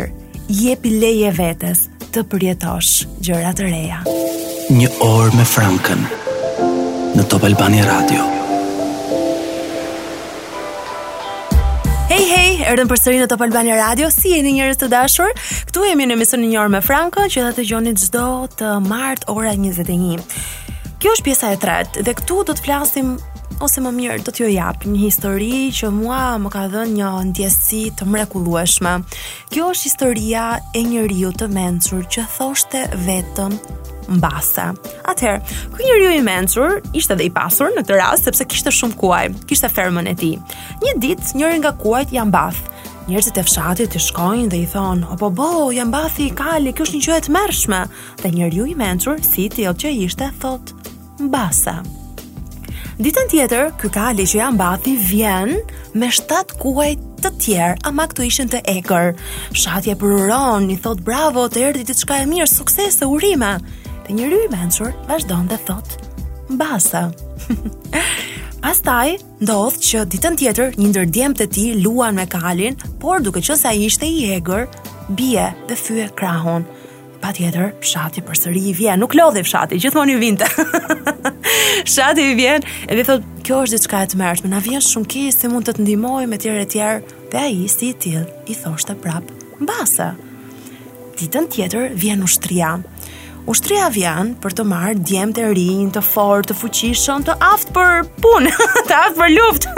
Jepi 0.50 0.92
leje 1.02 1.32
vetes 1.34 1.86
të 2.16 2.22
përjetosh 2.30 3.06
gjëra 3.26 3.54
të 3.58 3.70
reja. 3.70 4.02
Një 4.70 4.90
orë 5.06 5.36
me 5.38 5.46
Frankën 5.50 6.04
në 7.18 7.26
Top 7.32 7.46
Albani 7.50 7.82
Radio. 7.86 8.26
Hej, 12.12 12.26
hej, 12.32 12.52
erdhëm 12.72 12.90
përsëri 12.94 13.22
në 13.22 13.30
Top 13.32 13.42
Albani 13.46 13.74
Radio. 13.78 14.10
Si 14.14 14.34
jeni 14.34 14.54
njerëz 14.58 14.82
të 14.82 14.90
dashur? 14.94 15.34
Këtu 15.70 15.86
jemi 15.90 16.10
në 16.10 16.18
emisionin 16.18 16.54
një 16.56 16.62
orë 16.64 16.74
me 16.78 16.84
Frankën 16.86 17.32
që 17.34 17.46
të 17.50 17.60
dëgjoni 17.62 17.96
çdo 18.06 18.28
të 18.60 18.78
martë 18.90 19.30
ora 19.34 19.54
21. 19.58 20.22
Kjo 21.02 21.12
është 21.18 21.26
pjesa 21.28 21.50
e 21.52 21.56
tretë 21.60 22.04
dhe 22.08 22.14
këtu 22.16 22.36
do 22.48 22.54
të 22.56 22.64
flasim 22.64 23.10
ose 23.66 23.82
më 23.84 23.92
mirë 23.96 24.22
do 24.26 24.32
t'ju 24.36 24.48
jap 24.54 24.84
një 24.88 25.00
histori 25.00 25.68
që 25.76 25.90
mua 25.94 26.20
më 26.42 26.52
ka 26.54 26.62
dhënë 26.72 26.96
një 27.00 27.10
ndjesi 27.34 27.82
të 28.00 28.08
mrekullueshme. 28.12 28.94
Kjo 29.52 29.68
është 29.74 29.90
historia 29.90 30.46
e 30.76 30.84
njeriu 30.88 31.34
të 31.36 31.50
mençur 31.52 32.08
që 32.16 32.24
thoshte 32.38 32.86
vetëm 33.10 33.58
mbase. 34.22 34.70
Atëherë, 35.12 35.58
ky 35.76 35.84
njeriu 35.84 36.14
i 36.16 36.24
mençur 36.32 36.78
ishte 36.96 37.18
dhe 37.20 37.28
i 37.28 37.34
pasur 37.42 37.74
në 37.76 37.84
këtë 37.84 38.00
rast 38.00 38.30
sepse 38.30 38.48
kishte 38.54 38.72
shumë 38.72 39.00
kuaj, 39.02 39.26
kishte 39.52 39.72
fermën 39.76 40.08
e 40.14 40.16
tij. 40.22 40.38
Një 40.86 40.96
ditë, 41.04 41.34
njëri 41.36 41.60
nga 41.60 41.76
kuajt 41.82 42.16
ja 42.16 42.24
mbath. 42.30 42.64
Njerëzit 43.06 43.38
e 43.38 43.42
fshatit 43.46 43.94
i 44.00 44.00
shkojnë 44.02 44.48
dhe 44.50 44.58
i 44.64 44.66
thonë, 44.70 45.06
o 45.14 45.16
po 45.20 45.28
bo, 45.30 45.48
jam 45.76 45.92
bathi 45.94 46.26
i 46.26 46.32
kali, 46.34 46.72
kjo 46.74 46.88
është 46.88 46.96
një 46.98 47.04
qëhet 47.06 47.28
mërshme. 47.36 47.82
Dhe 48.18 48.32
ju 48.56 48.64
i 48.66 48.74
mentur, 48.80 49.20
si 49.22 49.44
tjilë 49.54 49.74
që 49.78 49.92
ishte, 50.08 50.32
thotë, 50.42 50.74
mbasa. 51.28 51.76
Ditën 52.98 53.30
tjetër, 53.30 53.70
ky 53.78 53.92
kalli 53.94 54.26
që 54.26 54.40
jam 54.40 54.58
bathi 54.58 54.96
vjen 55.10 55.54
me 55.94 56.10
shtat 56.10 56.56
kuaj 56.64 56.96
të 57.22 57.34
tjerë, 57.46 57.78
ama 57.86 58.08
këtu 58.10 58.26
ishin 58.26 58.50
të 58.50 58.64
ekër. 58.80 59.14
Fshati 59.54 59.94
e 59.94 59.98
pruron, 60.02 60.66
i 60.74 60.80
thot 60.82 61.06
bravo, 61.06 61.46
të 61.54 61.62
erdhi 61.68 61.86
diçka 61.92 62.18
e 62.24 62.26
mirë, 62.32 62.50
sukses 62.50 62.98
e 63.06 63.06
urime. 63.12 63.60
Dhe 64.10 64.18
ju 64.18 64.46
i 64.48 64.50
mençur 64.56 64.98
vazhdon 65.06 65.46
dhe 65.54 65.62
thot: 65.70 65.94
"Mbasa." 66.50 67.12
Pastaj 68.66 69.20
ndodh 69.46 69.76
që 69.86 70.00
ditën 70.10 70.38
tjetër 70.42 70.72
një 70.82 70.88
ndërdjemt 70.90 71.42
e 71.44 71.46
tij 71.54 71.76
luan 71.84 72.16
me 72.18 72.24
kalin, 72.26 72.74
por 72.98 73.20
duke 73.22 73.38
qenë 73.46 73.58
se 73.62 73.68
ai 73.70 73.84
ishte 73.86 74.08
i 74.10 74.24
egër, 74.34 74.64
bie 75.14 75.44
dhe 75.70 75.78
fye 75.78 76.08
krahun. 76.18 76.66
Patjetër, 77.22 77.76
fshati 77.84 78.24
përsëri 78.26 78.64
i 78.72 78.74
vjen. 78.74 78.98
Nuk 79.04 79.14
lodhi 79.20 79.44
fshati, 79.46 79.78
gjithmonë 79.84 80.16
i 80.16 80.18
vinte. 80.24 80.50
fshati 81.92 82.26
i 82.26 82.34
vjen 82.40 82.66
e 82.90 82.98
dhe 82.98 83.06
thot, 83.12 83.30
"Kjo 83.46 83.62
është 83.68 83.78
diçka 83.78 84.02
e 84.02 84.10
tmerrshme, 84.16 84.50
na 84.50 84.64
vjen 84.66 84.82
shumë 84.82 85.12
keq 85.14 85.38
se 85.38 85.54
mund 85.54 85.70
të 85.70 85.76
të 85.78 85.86
ndihmoj 85.86 86.26
me 86.34 86.42
tjerë 86.42 86.66
e 86.66 86.72
tjerë." 86.74 87.22
Dhe 87.36 87.46
ai 87.46 87.68
si 87.70 87.92
i 87.92 87.94
till, 87.94 88.26
i 88.50 88.58
thoshte 88.64 88.98
prap, 89.04 89.30
"Mbase." 89.62 90.10
Ditën 91.22 91.46
tjetër 91.54 91.94
vjen 91.94 92.26
ushtria, 92.26 92.80
Ushtria 93.46 93.84
avian 93.86 94.32
për 94.42 94.54
të 94.58 94.64
marë 94.66 95.02
djemë 95.06 95.36
të 95.38 95.44
rinjë, 95.54 95.90
të 95.94 96.02
forë, 96.06 96.46
të 96.50 96.56
fuqishë, 96.58 97.18
të 97.28 97.34
aftë 97.46 97.74
për 97.76 98.00
punë, 98.26 98.54
të 98.88 98.96
aftë 99.00 99.20
për 99.20 99.34
luftë. 99.34 99.76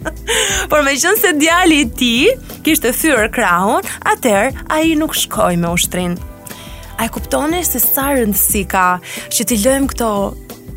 Por 0.70 0.84
me 0.86 0.92
qënë 0.94 1.18
se 1.18 1.32
djali 1.40 1.80
ti, 1.90 2.12
kishtë 2.66 2.86
të 2.86 2.92
thyrë 3.00 3.26
kraun, 3.34 3.90
atër 4.12 4.52
a 4.70 4.78
i 4.86 4.94
nuk 5.00 5.16
shkoj 5.18 5.56
me 5.58 5.72
ushtrinë. 5.74 6.20
A 7.02 7.08
i 7.08 7.10
kuptoni 7.16 7.64
se 7.66 7.82
sa 7.82 8.12
rëndësi 8.14 8.62
ka 8.70 8.86
që 9.26 9.48
t'i 9.48 9.58
lëjmë 9.66 9.90
këto 9.94 10.12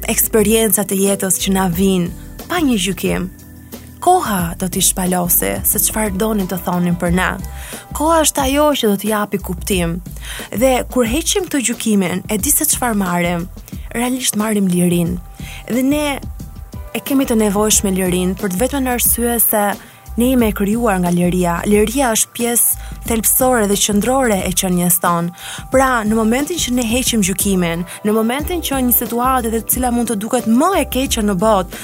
eksperienca 0.09 0.87
e 0.89 0.99
jetës 1.05 1.37
që 1.45 1.53
na 1.59 1.69
vinë, 1.75 2.09
pa 2.49 2.65
një 2.65 2.81
gjukimë 2.87 3.42
koha 4.03 4.53
do 4.59 4.67
t'i 4.71 4.81
shpalosi 4.85 5.51
se 5.67 5.79
qëfar 5.85 6.09
donin 6.19 6.47
të 6.49 6.57
thonin 6.65 6.97
për 6.99 7.13
na. 7.15 7.29
Koha 7.95 8.17
është 8.25 8.43
ajo 8.47 8.65
që 8.81 8.89
do 8.91 8.97
t'i 8.99 9.13
api 9.19 9.39
kuptim. 9.47 9.93
Dhe 10.61 10.73
kur 10.91 11.07
heqim 11.07 11.47
të 11.47 11.61
gjukimin, 11.69 12.25
e 12.33 12.37
di 12.37 12.51
se 12.51 12.67
qëfar 12.73 12.97
marim, 12.99 13.45
realisht 13.95 14.35
marim 14.41 14.67
lirin. 14.67 15.15
Dhe 15.71 15.85
ne 15.87 16.03
e 16.93 16.99
kemi 16.99 17.23
të 17.29 17.39
nevojshme 17.45 17.95
lirin 17.95 18.35
për 18.43 18.53
të 18.57 18.61
vetëm 18.65 18.83
në 18.87 18.97
arsye 18.97 19.37
se 19.45 19.63
ne 20.19 20.27
jemi 20.33 20.51
e 20.51 20.55
krijuar 20.59 20.99
nga 21.01 21.09
liria. 21.15 21.55
Liria 21.71 22.11
është 22.17 22.35
pjesë 22.37 22.89
thelpsore 23.07 23.65
dhe 23.71 23.79
qendrore 23.85 24.41
e 24.43 24.51
qenies 24.59 24.99
tonë. 25.03 25.31
Pra, 25.71 25.89
në 26.05 26.19
momentin 26.19 26.59
që 26.59 26.75
ne 26.75 26.83
heqim 26.91 27.23
gjykimin, 27.25 27.87
në 28.05 28.13
momentin 28.19 28.61
që 28.67 28.83
një 28.83 28.93
situatë 28.99 29.55
e 29.57 29.63
cila 29.73 29.95
mund 29.95 30.11
të 30.11 30.19
duket 30.25 30.51
më 30.59 30.73
e 30.83 30.87
keqën 30.93 31.31
në 31.31 31.39
botë, 31.43 31.79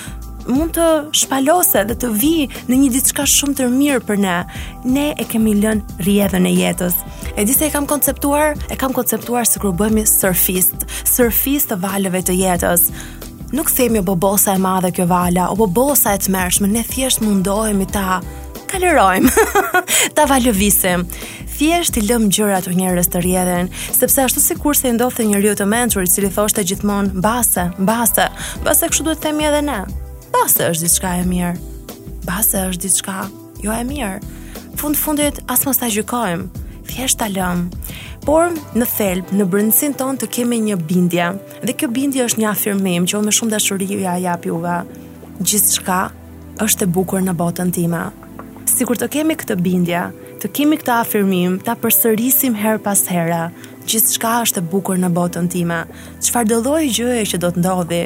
mund 0.48 0.74
të 0.78 0.86
shpalose 1.18 1.82
dhe 1.90 1.96
të 2.00 2.10
vi 2.22 2.34
në 2.70 2.78
një 2.80 2.90
diçka 2.94 3.26
shumë 3.28 3.58
të 3.60 3.68
mirë 3.74 4.04
për 4.08 4.22
ne. 4.24 4.36
Ne 4.88 5.08
e 5.20 5.26
kemi 5.30 5.56
lën 5.60 5.82
rjedhën 6.06 6.48
e 6.50 6.54
jetës. 6.56 7.00
E 7.36 7.46
di 7.48 7.56
e 7.66 7.70
kam 7.74 7.88
konceptuar, 7.88 8.56
e 8.72 8.76
kam 8.76 8.94
konceptuar 8.94 9.46
se 9.48 9.60
kur 9.60 9.74
bëhemi 9.74 10.06
surfist, 10.08 10.86
surfist 11.04 11.72
të 11.74 11.80
valëve 11.84 12.22
të 12.24 12.38
jetës. 12.40 12.90
Nuk 13.54 13.72
themi 13.74 14.00
o 14.00 14.06
bobosa 14.06 14.54
e 14.54 14.62
madhe 14.62 14.92
kjo 14.94 15.08
vala, 15.10 15.50
o 15.52 15.56
bobosa 15.56 16.14
e 16.14 16.22
të 16.22 16.32
mershme 16.32 16.68
ne 16.70 16.84
thjesht 16.86 17.22
mundohemi 17.26 17.88
ta 17.90 18.20
kalerojmë, 18.70 19.30
ta 20.16 20.28
valëvisim 20.30 21.08
thjesht 21.60 21.98
i 22.00 22.04
lëm 22.08 22.28
gjërat 22.32 22.70
u 22.72 22.72
njerëz 22.78 23.10
të 23.12 23.20
rjedhen, 23.26 23.68
sepse 23.92 24.24
ashtu 24.30 24.56
kur 24.62 24.78
se 24.78 24.88
i 24.88 24.96
ndodhte 24.96 25.26
njeriu 25.28 25.58
të 25.60 25.66
mençur 25.68 26.06
i 26.08 26.08
cili 26.08 26.30
thoshte 26.32 26.64
gjithmonë 26.64 27.18
base, 27.20 27.66
base 27.78 28.30
base 28.64 28.88
kështu 28.88 29.10
duhet 29.10 29.20
të 29.20 29.26
themi 29.34 29.50
edhe 29.50 29.66
ne. 29.68 29.80
Basë 30.34 30.68
është 30.72 30.86
diçka 30.86 31.14
e 31.20 31.24
mirë. 31.26 31.52
Basë 32.26 32.62
është 32.70 32.86
diçka 32.86 33.16
jo 33.64 33.74
e 33.74 33.82
mirë. 33.86 34.20
Fund 34.80 34.98
fundit 34.98 35.42
as 35.52 35.66
mos 35.68 35.80
ta 35.82 35.90
gjykojmë, 35.92 36.64
thjesht 36.90 37.24
lëm. 37.36 37.66
Por 38.26 38.52
në 38.78 38.86
thelb, 38.94 39.32
në 39.34 39.48
brëndësin 39.50 39.96
ton 39.98 40.18
të 40.20 40.30
kemi 40.40 40.60
një 40.68 40.78
bindje. 40.88 41.30
Dhe 41.66 41.74
kjo 41.74 41.90
bindje 41.94 42.26
është 42.30 42.42
një 42.44 42.50
afirmim 42.52 43.08
që 43.10 43.22
me 43.26 43.34
shumë 43.34 43.52
dashuri 43.56 43.88
ja 44.04 44.18
jap 44.22 44.46
Gjithë 45.40 45.44
Gjithçka 45.50 46.00
është 46.60 46.84
e 46.84 46.90
bukur 46.96 47.22
në 47.24 47.34
botën 47.40 47.70
time. 47.72 48.04
Sikur 48.70 49.00
të 49.00 49.08
kemi 49.16 49.38
këtë 49.40 49.56
bindje, 49.66 50.02
të 50.44 50.50
kemi 50.56 50.76
këtë 50.82 50.98
afirmim, 51.00 51.56
ta 51.64 51.74
përsërisim 51.80 52.56
her 52.60 52.78
pas 52.84 53.00
here. 53.08 53.46
Gjithçka 53.90 54.36
është 54.44 54.60
e 54.62 54.66
bukur 54.70 55.00
në 55.02 55.08
botën 55.16 55.48
time. 55.50 55.80
Çfarëdo 56.20 56.60
lloj 56.66 56.84
gjëje 56.94 57.24
që 57.32 57.40
do 57.42 57.54
të 57.56 57.64
ndodhi, 57.64 58.02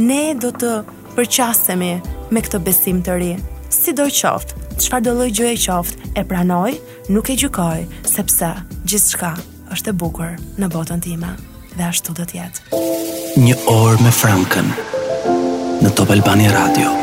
ne 0.00 0.22
do 0.40 0.48
të 0.56 0.72
përqasemi 1.16 1.92
me 2.32 2.42
këtë 2.44 2.60
besim 2.66 3.00
të 3.04 3.16
ri. 3.20 3.30
Si 3.72 3.92
do 3.96 4.06
qoftë, 4.08 4.76
qëfar 4.80 5.04
do 5.06 5.14
lojgjë 5.18 5.50
e 5.52 5.58
qoftë, 5.64 6.12
e 6.20 6.24
pranoj, 6.28 6.70
nuk 7.12 7.30
e 7.32 7.36
gjykoj, 7.42 7.84
sepse 8.08 8.52
gjithë 8.88 9.14
shka 9.16 9.32
është 9.74 9.92
e 9.92 9.98
bukur 10.04 10.36
në 10.58 10.70
botën 10.74 11.02
time 11.04 11.34
dhe 11.76 11.88
ashtu 11.92 12.16
do 12.18 12.26
tjetë. 12.28 12.70
Një 13.38 13.58
orë 13.70 14.00
me 14.04 14.10
Franken 14.14 14.72
në 15.84 15.92
Top 15.94 16.10
Albani 16.16 16.48
Radio. 16.54 16.96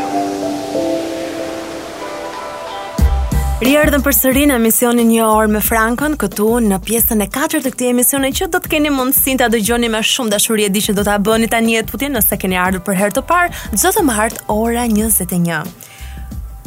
Rierdhëm 3.63 4.01
për 4.03 4.11
sëri 4.17 4.41
në 4.49 4.55
emisionin 4.59 5.07
një 5.13 5.23
orë 5.31 5.51
me 5.53 5.59
Frankën, 5.63 6.17
këtu 6.19 6.47
në 6.65 6.81
pjesën 6.83 7.21
e 7.23 7.27
4 7.31 7.61
të 7.63 7.71
këti 7.71 7.85
emisionin 7.93 8.33
që 8.35 8.49
do 8.51 8.59
të 8.59 8.71
keni 8.73 8.91
mundësin 8.91 9.39
të 9.39 9.45
adëgjoni 9.47 9.87
me 9.93 10.01
shumë 10.03 10.33
dashuri 10.33 10.65
e 10.67 10.71
di 10.75 10.81
që 10.83 10.95
do 10.97 11.05
të 11.07 11.13
abëni 11.13 11.47
të 11.47 11.61
një 11.63 11.85
të 11.87 12.09
nëse 12.17 12.39
keni 12.41 12.59
ardhur 12.59 12.83
për 12.83 12.97
herë 12.99 13.15
të 13.15 13.23
parë, 13.29 13.55
gjithë 13.77 13.93
të 13.95 14.03
martë 14.11 14.43
ora 14.57 14.83
21. 14.91 15.71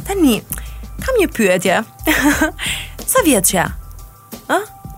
Tani, 0.09 0.39
kam 1.05 1.21
një 1.21 1.29
pyetje. 1.37 1.77
Sa 3.11 3.21
vjetë 3.25 3.51
që 3.51 3.55
ja? 3.61 3.67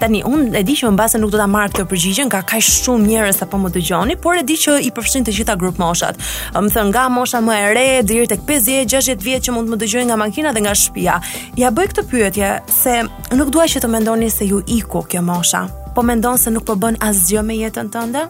Tani 0.02 0.24
unë 0.26 0.56
e 0.58 0.64
di 0.66 0.74
që 0.74 0.88
më 0.90 0.98
basë 0.98 1.20
nuk 1.22 1.30
do 1.30 1.38
ta 1.38 1.46
marr 1.46 1.70
këtë 1.76 1.84
përgjigjen, 1.92 2.28
nga 2.32 2.40
kaq 2.48 2.64
shumë 2.66 3.06
njerëz 3.06 3.38
sa 3.42 3.46
po 3.50 3.60
më 3.62 3.70
dëgjoni, 3.76 4.16
por 4.18 4.40
e 4.40 4.42
di 4.50 4.56
që 4.58 4.80
i 4.88 4.90
përfshin 4.98 5.28
të 5.28 5.36
gjitha 5.38 5.54
grupë 5.62 5.78
moshat. 5.78 6.18
Më 6.58 6.72
thënë 6.74 6.90
nga 6.90 7.04
mosha 7.14 7.42
më 7.46 7.58
e 7.58 7.68
re 7.78 7.84
deri 8.02 8.26
tek 8.32 8.42
50-60 8.50 9.22
vjet 9.22 9.46
që 9.46 9.54
mund 9.54 9.70
të 9.70 9.76
më 9.76 9.80
dëgjojnë 9.84 10.10
nga 10.10 10.18
makina 10.18 10.56
dhe 10.56 10.64
nga 10.66 10.74
shtëpia. 10.74 11.20
Ja 11.62 11.70
bëj 11.78 11.92
këtë 11.94 12.06
pyetje 12.10 12.50
se 12.80 12.96
nuk 13.38 13.54
dua 13.54 13.68
që 13.70 13.84
të 13.86 13.92
mendoni 13.94 14.32
se 14.34 14.50
ju 14.50 14.64
iku 14.74 15.04
kjo 15.06 15.22
mosha. 15.22 15.68
Po 15.94 16.02
mendon 16.02 16.42
se 16.42 16.50
nuk 16.50 16.66
po 16.66 16.74
bën 16.82 16.98
asgjë 16.98 17.46
me 17.46 17.62
jetën 17.62 17.94
tënde? 17.94 18.26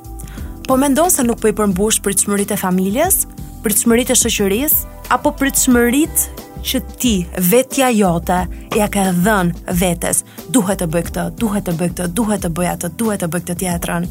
Po 0.67 0.75
mendon 0.75 1.07
se 1.09 1.23
nuk 1.23 1.39
po 1.39 1.47
i 1.47 1.55
përmbush 1.55 2.03
pritshmëritë 2.03 2.59
e 2.59 2.61
familjes, 2.67 3.23
pritshmëritë 3.63 4.17
e 4.19 4.23
shoqërisë 4.27 4.85
apo 5.15 5.31
pritshmëritë 5.39 6.49
që 6.65 6.79
ti, 7.01 7.13
vetja 7.51 7.89
jote, 7.93 8.39
ja 8.77 8.87
ka 8.91 9.07
dhën 9.17 9.49
vetes, 9.79 10.23
duhet 10.53 10.81
të 10.83 10.87
bëj 10.93 11.03
këtë, 11.09 11.23
duhet 11.41 11.65
të 11.67 11.75
bëj 11.79 11.89
këtë, 11.93 12.09
duhet 12.17 12.43
të 12.45 12.51
bëj 12.57 12.69
atë, 12.75 12.91
duhet 13.01 13.23
të 13.23 13.29
bëj 13.33 13.41
këtë 13.47 13.55
teatrin. 13.63 14.05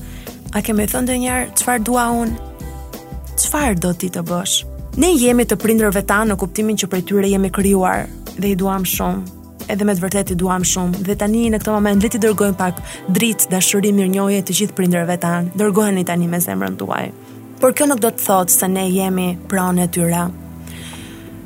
A 0.58 0.62
kemi 0.66 0.86
thënë 0.90 1.06
ndonjëherë 1.06 1.44
njerë, 1.46 1.58
qëfar 1.60 1.82
dua 1.86 2.06
unë? 2.20 2.38
Qëfar 3.40 3.78
do 3.84 3.92
ti 3.94 4.10
të 4.14 4.24
bësh? 4.30 4.56
Ne 5.00 5.12
jemi 5.14 5.46
të 5.46 5.58
prindrëve 5.62 6.02
ta 6.10 6.20
në 6.26 6.36
kuptimin 6.42 6.78
që 6.80 6.90
prej 6.90 7.04
tyre 7.10 7.30
jemi 7.30 7.52
kryuar 7.54 8.08
dhe 8.36 8.50
i 8.50 8.56
duam 8.58 8.84
shumë 8.86 9.38
edhe 9.70 9.86
me 9.86 9.94
të 9.94 10.02
vërtet 10.02 10.32
i 10.34 10.34
duam 10.40 10.64
shumë 10.66 11.04
dhe 11.06 11.14
tani 11.20 11.44
në 11.54 11.60
këtë 11.62 11.76
moment 11.76 12.02
ti 12.10 12.18
dërgojmë 12.18 12.58
pak 12.58 12.80
dritë 13.14 13.52
dashuri 13.52 13.92
mirënjohje 13.94 14.42
të 14.48 14.58
gjithë 14.60 14.74
prindërve 14.80 15.20
tanë 15.22 15.54
dërgojmë 15.60 16.02
tani 16.10 16.26
me 16.32 16.42
zemrën 16.42 16.74
tuaj 16.80 17.04
por 17.62 17.76
kjo 17.78 17.86
nuk 17.92 18.02
do 18.02 18.10
të 18.10 18.26
thotë 18.26 18.56
se 18.56 18.68
ne 18.72 18.88
jemi 18.90 19.28
pranë 19.46 19.84
e 19.86 19.92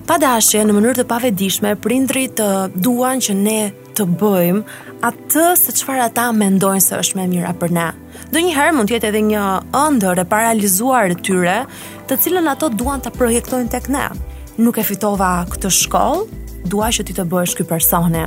pa 0.08 0.18
dashje 0.20 0.60
në 0.68 0.74
mënyrë 0.76 0.98
të 1.00 1.04
pavedishme 1.08 1.70
prindrit 1.80 2.34
të 2.36 2.48
duan 2.84 3.22
që 3.24 3.34
ne 3.38 3.60
të 3.96 4.04
bëjmë 4.20 5.00
atë 5.06 5.44
se 5.58 5.72
çfarë 5.80 6.04
ata 6.10 6.26
mendojnë 6.36 6.84
se 6.84 6.98
është 7.00 7.18
më 7.20 7.24
e 7.24 7.30
mira 7.32 7.54
për 7.60 7.72
ne. 7.74 7.86
Donjëherë 8.34 8.76
mund 8.76 8.90
të 8.90 8.98
jetë 8.98 9.08
edhe 9.12 9.22
një 9.30 9.42
ëndër 9.80 10.20
e 10.24 10.28
paralizuar 10.28 11.14
e 11.14 11.18
tyre, 11.24 11.56
të 12.08 12.18
cilën 12.24 12.50
ato 12.52 12.68
duan 12.72 13.00
ta 13.04 13.12
projektojnë 13.16 13.72
tek 13.72 13.88
ne. 13.94 14.04
Nuk 14.60 14.78
e 14.78 14.84
fitova 14.86 15.36
këtë 15.50 15.72
shkollë, 15.72 16.40
dua 16.70 16.88
që 16.94 17.04
ti 17.08 17.12
të 17.16 17.24
bësh 17.32 17.56
ky 17.58 17.64
personi 17.68 18.22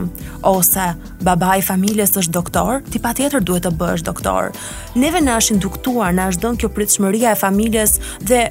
ose 0.46 0.84
baba 1.26 1.56
i 1.60 1.64
familjes 1.66 2.12
është 2.22 2.34
doktor, 2.36 2.82
ti 2.90 3.02
patjetër 3.02 3.42
duhet 3.46 3.66
të 3.66 3.72
bësh 3.80 4.06
doktor. 4.08 4.50
Neve 4.96 5.22
na 5.26 5.38
është 5.42 5.56
induktuar, 5.60 6.14
na 6.18 6.28
është 6.34 6.46
dënë 6.48 6.62
kjo 6.64 6.70
pritshmëria 6.78 7.34
e 7.36 7.40
familjes 7.42 7.96
dhe 8.26 8.44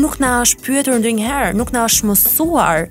nuk 0.00 0.16
na 0.20 0.30
është 0.40 0.64
pyetur 0.66 0.98
ndonjëherë, 1.02 1.52
nuk 1.56 1.70
na 1.74 1.82
është 1.88 2.06
mësuar 2.08 2.86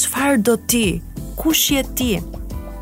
çfarë 0.00 0.38
do 0.46 0.56
ti, 0.70 1.00
kush 1.38 1.68
je 1.74 1.82
ti? 1.98 2.10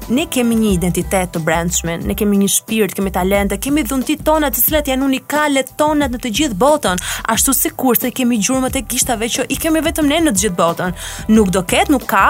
Ne 0.08 0.24
kemi 0.32 0.56
një 0.56 0.68
identitet 0.78 1.34
të 1.34 1.42
brendshme, 1.44 1.98
ne 2.08 2.14
kemi 2.16 2.38
një 2.40 2.48
shpirt, 2.48 2.94
kemi 2.96 3.12
talente, 3.12 3.58
kemi 3.60 3.82
dhunti 3.84 4.16
tona 4.24 4.48
të 4.50 4.62
cilat 4.64 4.88
janë 4.88 5.04
unikale 5.04 5.66
tona 5.76 6.08
në 6.08 6.20
të 6.22 6.30
gjithë 6.38 6.56
botën, 6.62 7.02
ashtu 7.28 7.52
si 7.52 7.72
kur 7.76 7.98
se 8.00 8.08
kemi 8.16 8.38
gjurëmët 8.40 8.78
e 8.80 8.84
kishtave 8.88 9.28
që 9.34 9.44
i 9.52 9.60
kemi 9.60 9.84
vetëm 9.84 10.08
ne 10.08 10.22
në 10.24 10.32
të 10.38 10.44
gjithë 10.46 10.58
botën. 10.62 10.96
Nuk 11.36 11.52
do 11.52 11.60
ketë, 11.68 11.92
nuk 11.92 12.08
ka, 12.08 12.24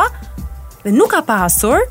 dhe 0.83 0.97
nuk 0.97 1.13
ka 1.15 1.23
pasur, 1.31 1.85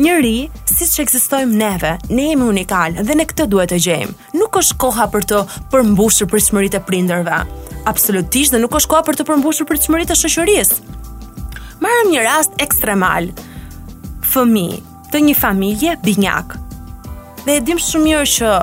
njëri 0.00 0.36
si 0.64 0.88
që 0.94 1.04
eksistojmë 1.04 1.60
neve, 1.60 1.92
ne 2.08 2.30
jemi 2.30 2.48
unikal 2.54 2.96
dhe 3.04 3.20
ne 3.20 3.28
këtë 3.28 3.50
duhet 3.52 3.76
të 3.76 3.82
gjejmë. 3.84 4.16
Nuk 4.40 4.56
është 4.62 4.80
koha 4.80 5.10
për 5.12 5.28
të 5.28 5.44
përmbushur 5.74 6.32
për 6.32 6.46
shmërit 6.48 6.80
e 6.80 6.84
prinderve 6.88 7.44
absolutisht 7.88 8.52
dhe 8.54 8.60
nuk 8.62 8.74
është 8.78 8.90
koha 8.92 9.04
për 9.06 9.18
të 9.20 9.24
përmbushur 9.28 9.66
për 9.68 9.80
çmëritë 9.84 10.12
të 10.12 10.16
shoqërisë. 10.20 10.94
Marrëm 11.84 12.12
një 12.14 12.22
rast 12.26 12.56
ekstremal. 12.64 13.30
Fëmi 14.32 14.66
të 15.12 15.24
një 15.28 15.34
familje 15.38 15.96
binjak. 16.04 16.56
Dhe 17.44 17.58
e 17.58 17.64
dim 17.64 17.78
shumë 17.80 18.08
mirë 18.10 18.24
që 18.36 18.54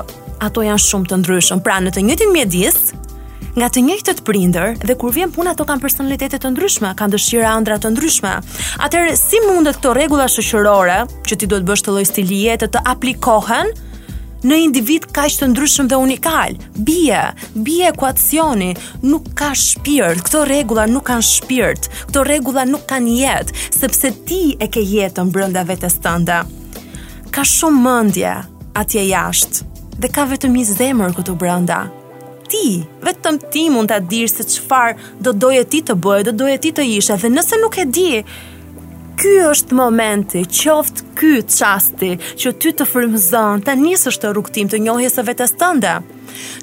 ato 0.42 0.64
janë 0.66 0.82
shumë 0.82 1.10
të 1.12 1.20
ndryshëm, 1.22 1.62
pra 1.62 1.78
në 1.84 1.92
të 1.94 2.02
njëjtin 2.06 2.32
mjedis, 2.34 2.80
nga 3.52 3.68
të 3.68 3.82
njëjtët 3.86 4.22
prindër 4.26 4.74
dhe 4.82 4.96
kur 4.98 5.12
vjen 5.14 5.30
puna 5.32 5.52
ato 5.54 5.64
kanë 5.68 5.80
personalitete 5.84 6.40
të 6.42 6.50
ndryshme, 6.54 6.90
kanë 6.98 7.14
dëshira 7.14 7.54
ëndra 7.60 7.78
të 7.82 7.92
ndryshme. 7.94 8.34
Atëherë 8.84 9.14
si 9.20 9.40
mundet 9.46 9.78
këto 9.78 9.94
rregulla 9.96 10.26
shoqërore 10.32 10.98
që 11.28 11.38
ti 11.38 11.46
duhet 11.52 11.68
bësh 11.68 11.86
të 11.86 11.94
lloj 11.94 12.06
stilie 12.10 12.58
të 12.64 12.82
aplikohen? 12.82 13.70
në 14.48 14.56
individ 14.66 15.04
ka 15.14 15.24
të 15.30 15.48
ndryshëm 15.52 15.88
dhe 15.90 15.98
unikal. 16.02 16.56
Bie, 16.76 17.18
bie 17.54 17.86
ekuacioni, 17.90 18.72
nuk 19.04 19.28
ka 19.38 19.52
shpirt, 19.58 20.22
këto 20.26 20.44
regula 20.48 20.86
nuk 20.90 21.06
kanë 21.10 21.26
shpirt, 21.28 21.88
këto 22.10 22.24
regula 22.26 22.64
nuk 22.68 22.86
kanë 22.90 23.16
jetë, 23.22 23.60
sepse 23.78 24.10
ti 24.26 24.40
e 24.58 24.68
ke 24.72 24.82
jetën 24.82 25.30
brënda 25.34 25.64
vetës 25.68 25.98
tënde. 26.04 26.38
Ka 27.32 27.44
shumë 27.48 27.82
mëndje 27.86 28.34
atje 28.78 29.06
jashtë 29.08 29.68
dhe 30.02 30.08
ka 30.12 30.24
vetëm 30.30 30.54
një 30.58 30.66
zemër 30.72 31.12
këtu 31.16 31.36
brënda. 31.38 31.80
Ti, 32.52 32.66
vetëm 33.06 33.38
ti 33.52 33.68
mund 33.72 33.88
të 33.94 34.02
dirë 34.10 34.28
se 34.32 34.44
qëfar 34.50 34.96
do 35.24 35.32
doje 35.32 35.64
ti 35.72 35.80
të 35.86 35.94
bëjë, 36.04 36.26
do 36.30 36.34
doje 36.42 36.58
ti 36.66 36.74
të 36.76 36.84
ishe, 36.98 37.16
dhe 37.22 37.30
nëse 37.32 37.56
nuk 37.62 37.78
e 37.80 37.86
di, 37.88 38.10
ky 39.22 39.36
është 39.46 39.76
momenti, 39.78 40.40
qoftë 40.58 41.04
ky 41.14 41.34
çasti 41.46 42.08
që 42.42 42.50
ty 42.58 42.72
të 42.74 42.86
frymëzon, 42.90 43.60
ta 43.62 43.76
nisësh 43.78 44.18
të 44.18 44.32
rrugtim 44.34 44.66
të 44.72 44.80
njohjes 44.82 45.14
së 45.14 45.24
vetes 45.28 45.52
tënde. 45.60 45.92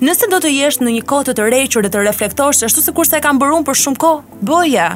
Nëse 0.04 0.28
do 0.32 0.42
të 0.44 0.52
jesh 0.52 0.82
në 0.84 0.92
një 0.98 1.04
kohë 1.08 1.30
të 1.30 1.36
tërhequr 1.40 1.86
dhe 1.88 1.94
të 1.94 2.04
reflektosh 2.04 2.66
ashtu 2.68 2.84
sikur 2.84 2.98
kurse 3.06 3.16
e 3.18 3.24
kam 3.24 3.40
bërun 3.40 3.64
për 3.68 3.80
shumë 3.84 4.02
kohë, 4.04 4.40
bëje. 4.52 4.88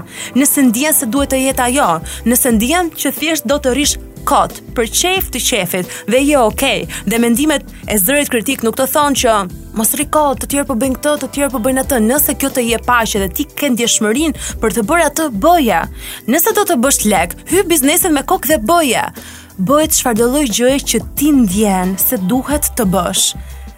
Nëse 0.42 0.66
ndjen 0.68 0.98
se 1.00 1.08
duhet 1.16 1.32
të 1.32 1.40
jetë 1.46 1.68
ajo, 1.70 1.92
nëse 2.28 2.52
ndjen 2.58 2.92
që 3.00 3.16
thjesht 3.22 3.48
do 3.48 3.62
të 3.64 3.78
rish 3.80 3.96
kot, 4.28 4.58
për 4.76 4.88
qef 5.00 5.28
të 5.34 5.42
qefit 5.42 5.92
dhe 6.10 6.22
jo 6.24 6.44
okay. 6.50 6.86
Dhe 7.10 7.20
mendimet 7.22 7.66
e 7.92 7.98
zërit 8.00 8.32
kritik 8.32 8.64
nuk 8.64 8.78
të 8.80 8.88
thonë 8.94 9.20
që 9.24 9.34
mos 9.78 9.94
riko, 10.00 10.26
të 10.38 10.50
tjerë 10.52 10.68
po 10.70 10.78
bëjnë 10.80 11.00
këtë, 11.00 11.14
të 11.24 11.30
tjerë 11.38 11.54
po 11.56 11.62
bëjnë 11.66 11.84
atë, 11.84 12.00
nëse 12.10 12.36
kjo 12.40 12.52
të 12.54 12.66
jep 12.70 12.86
paqe 12.90 13.22
dhe 13.24 13.30
ti 13.34 13.46
ke 13.50 13.72
ndjeshmërin 13.74 14.36
për 14.62 14.76
të 14.78 14.86
bërë 14.90 15.08
atë, 15.10 15.28
bëja, 15.44 15.84
Nëse 16.30 16.54
do 16.58 16.66
të 16.70 16.78
bësh 16.84 17.02
lek, 17.10 17.34
hy 17.52 17.64
biznesin 17.70 18.14
me 18.16 18.22
kokë 18.30 18.52
dhe 18.54 18.62
bëja, 18.70 19.08
Bëhet 19.54 19.94
çfarëdo 19.94 20.32
lloj 20.34 20.48
gjëje 20.56 20.82
që 20.92 21.00
ti 21.20 21.28
ndjen 21.42 21.94
se 22.02 22.18
duhet 22.30 22.72
të 22.80 22.88
bësh 22.90 23.28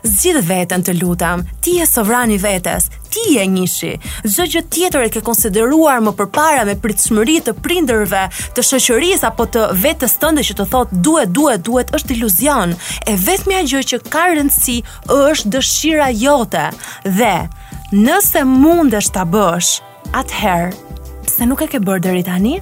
zgjidh 0.06 0.46
veten 0.48 0.84
të 0.86 0.94
lutam. 1.02 1.44
Ti 1.62 1.78
je 1.80 1.86
sovran 1.88 2.32
i 2.32 2.38
vetes, 2.38 2.88
ti 3.12 3.24
je 3.36 3.46
njëshi. 3.48 3.92
Çdo 4.28 4.46
gjë 4.54 4.62
tjetër 4.72 5.06
e 5.08 5.10
ke 5.14 5.22
konsideruar 5.26 6.02
më 6.06 6.14
përpara 6.20 6.66
me 6.68 6.76
pritshmëri 6.80 7.40
të 7.46 7.56
prindërve, 7.66 8.24
të 8.56 8.66
shoqërisë 8.70 9.28
apo 9.30 9.48
të 9.56 9.64
vetes 9.82 10.16
tënde 10.22 10.46
që 10.46 10.58
të 10.60 10.68
thotë 10.74 11.02
duhet, 11.08 11.34
duhet, 11.36 11.66
duhet 11.68 11.94
është 11.98 12.18
iluzion. 12.18 12.76
E 13.08 13.16
vetmja 13.18 13.64
gjë 13.68 13.84
që 13.94 14.02
ka 14.10 14.28
rëndësi 14.36 14.78
është 15.32 15.54
dëshira 15.58 16.10
jote. 16.14 16.68
Dhe 17.18 17.36
nëse 17.96 18.46
mundesh 18.46 19.12
ta 19.16 19.26
bësh, 19.26 19.80
atëherë 20.14 20.74
pse 21.26 21.46
nuk 21.50 21.64
e 21.66 21.68
ke 21.76 21.82
bërë 21.82 22.04
deri 22.06 22.22
tani? 22.28 22.58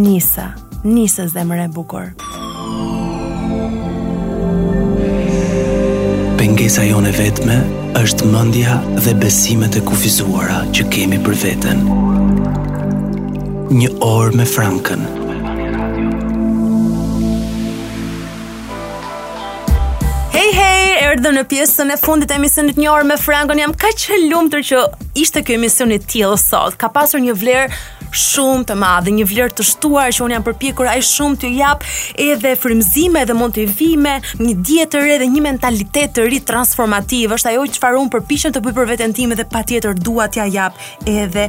Nisa, 0.00 0.54
nisa 0.88 1.28
zemër 1.28 1.66
e 1.66 1.68
bukur. 1.68 2.14
Pengesa 6.42 6.82
jone 6.82 7.12
vetme 7.14 7.54
është 8.00 8.26
mendja 8.32 8.80
dhe 9.04 9.12
besimet 9.22 9.76
e 9.78 9.84
kufizuara 9.86 10.56
që 10.74 10.88
kemi 10.94 11.20
për 11.26 11.36
veten. 11.44 11.84
Një 13.78 13.86
orë 13.92 13.92
me 13.92 13.92
Frankën. 13.92 13.92
Një 13.94 13.98
orë 14.10 14.34
me 14.42 14.48
Frankën. 14.58 15.10
dhe 21.22 21.30
në 21.36 21.42
pjesën 21.46 21.92
e 21.92 21.96
fundit 22.02 22.32
e 22.34 22.34
emisionit 22.40 22.78
një 22.80 22.88
orë 22.90 23.08
me 23.12 23.16
Frankon 23.20 23.60
jam 23.62 23.72
kaq 23.78 24.06
e 24.16 24.20
lumtur 24.26 24.64
që 24.66 24.82
ishte 25.22 25.44
ky 25.46 25.54
emision 25.58 25.92
i 25.94 26.00
tillë 26.02 26.38
sot. 26.40 26.74
Ka 26.80 26.90
pasur 26.90 27.20
një 27.22 27.34
vlerë 27.38 27.68
shumë 28.12 28.66
të 28.68 28.74
madhe, 28.76 29.08
një 29.16 29.24
vlerë 29.24 29.54
të 29.56 29.64
shtuar 29.64 30.10
që 30.12 30.24
un 30.26 30.32
jam 30.34 30.42
përpjekur 30.44 30.88
aq 30.90 31.04
shumë 31.06 31.38
t'ju 31.40 31.50
jap 31.56 31.84
edhe 32.20 32.50
frymëzime 32.60 33.22
dhe 33.28 33.36
motivime, 33.38 34.18
një 34.40 34.56
dietë 34.66 34.88
të 34.92 35.04
re 35.06 35.14
dhe 35.22 35.28
një 35.32 35.44
mentalitet 35.46 36.12
të 36.18 36.26
ri 36.28 36.42
transformativ. 36.48 37.32
Është 37.38 37.52
ajo 37.54 37.64
çfarë 37.78 38.02
un 38.02 38.10
përpiqem 38.12 38.52
të 38.52 38.64
bëj 38.66 38.74
për 38.80 38.90
veten 38.90 39.16
time 39.16 39.38
dhe 39.38 39.46
patjetër 39.54 39.96
dua 40.04 40.26
t'ja 40.28 40.44
jap 40.52 40.76
edhe 41.08 41.46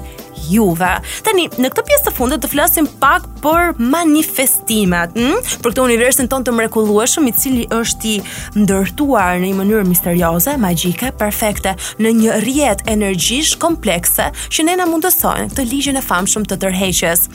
juve. 0.51 0.93
Tani 1.25 1.49
në 1.59 1.71
këtë 1.73 1.87
pjesë 1.89 2.07
të 2.09 2.15
fundit 2.17 2.45
të 2.45 2.51
flasim 2.53 2.87
pak 3.01 3.27
për 3.43 3.73
manifestimet, 3.81 5.17
hm, 5.17 5.43
për 5.65 5.73
këtë 5.75 5.83
universin 5.83 6.29
ton 6.31 6.43
të 6.45 6.55
mrekullueshëm 6.55 7.27
i 7.29 7.35
cili 7.35 7.67
është 7.75 8.13
i 8.13 8.15
ndërtuar 8.61 9.39
në 9.43 9.51
mënyrë 9.63 9.85
misterioze, 9.87 10.57
magjike, 10.59 11.11
perfekte 11.19 11.71
në 12.03 12.11
një 12.19 12.41
rrjet 12.43 12.81
energjish 12.91 13.53
komplekse 13.61 14.29
që 14.51 14.65
ne 14.67 14.77
na 14.81 14.87
mundësojnë 14.89 15.53
të 15.55 15.65
ligjin 15.69 15.99
e 15.99 16.03
famshëm 16.03 16.47
të 16.49 16.57
tërheqjes. 16.65 17.25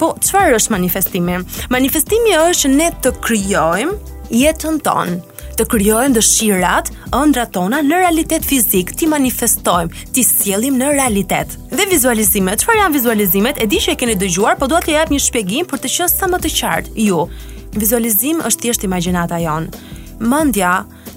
Po 0.00 0.14
çfarë 0.24 0.56
është 0.58 0.74
manifestimi? 0.76 1.36
Manifestimi 1.74 2.36
është 2.40 2.62
që 2.62 2.72
ne 2.78 2.90
të 3.04 3.14
krijojmë 3.26 4.32
jetën 4.40 4.80
tonë 4.86 5.20
të 5.54 5.68
kryojnë 5.70 6.16
dëshirat, 6.16 6.88
ëndrat 7.14 7.52
tona 7.54 7.78
në 7.86 8.00
realitet 8.02 8.42
fizik, 8.42 8.88
ti 8.98 9.06
manifestojmë, 9.06 10.00
ti 10.16 10.24
sjellim 10.26 10.74
në 10.80 10.88
realitet. 10.96 11.52
Dhe 11.70 11.84
vizualizimet, 11.92 12.58
çfarë 12.64 12.80
janë 12.80 12.96
vizualizimet? 12.96 13.60
E 13.62 13.68
di 13.70 13.78
që 13.78 13.92
e 13.94 13.98
keni 14.00 14.16
dëgjuar, 14.18 14.58
po 14.58 14.66
dua 14.66 14.80
t'ju 14.82 14.96
jap 14.96 15.12
një 15.14 15.20
shpjegim 15.28 15.70
për 15.70 15.84
të 15.84 15.92
qenë 15.94 16.10
sa 16.16 16.26
më 16.32 16.40
të 16.46 16.52
qartë. 16.56 16.96
Ju, 17.06 17.20
vizualizim 17.78 18.42
është 18.42 18.64
thjesht 18.66 18.88
imagjinata 18.88 19.38
jon. 19.46 19.70
Mendja 20.18 20.72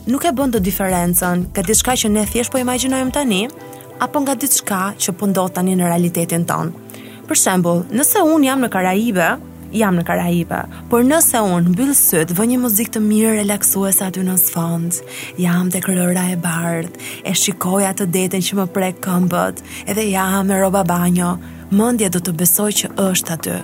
nuk 0.07 0.23
e 0.25 0.29
bën 0.33 0.51
të 0.55 0.61
diferencën 0.63 1.41
ka 1.55 1.63
diçka 1.67 1.93
që 1.99 2.09
ne 2.13 2.21
thjesht 2.29 2.53
po 2.53 2.61
imagjinojmë 2.61 3.11
tani 3.15 3.41
apo 4.03 4.21
nga 4.23 4.37
diçka 4.39 4.79
që 5.03 5.13
po 5.19 5.27
ndodh 5.29 5.51
tani 5.57 5.73
në 5.75 5.89
realitetin 5.89 6.45
ton. 6.47 6.71
Për 7.27 7.35
shembull, 7.41 7.83
nëse 7.91 8.23
un 8.23 8.45
jam 8.47 8.61
në 8.63 8.69
Karajibe, 8.71 9.27
jam 9.75 9.97
në 9.99 10.05
Karajibe, 10.07 10.61
por 10.87 11.03
nëse 11.03 11.41
un 11.43 11.67
mbyll 11.73 11.91
syt, 11.99 12.31
vë 12.37 12.45
një 12.53 12.61
muzikë 12.63 12.93
të 12.95 13.03
mirë 13.03 13.33
relaksuese 13.41 14.07
aty 14.07 14.23
në 14.23 14.37
sfond, 14.45 15.01
jam 15.43 15.67
tek 15.73 15.89
rrora 15.91 16.23
e 16.31 16.39
bardh, 16.39 17.07
e 17.27 17.35
shikoj 17.35 17.83
atë 17.91 18.07
detin 18.15 18.45
që 18.47 18.61
më 18.61 18.69
prek 18.77 19.03
këmbët, 19.03 19.59
edhe 19.91 20.07
jam 20.13 20.47
me 20.47 20.61
rroba 20.61 20.85
banjo, 20.87 21.35
mendja 21.75 22.07
do 22.09 22.23
të 22.23 22.37
besoj 22.45 22.71
që 22.79 22.93
është 23.09 23.35
aty 23.35 23.59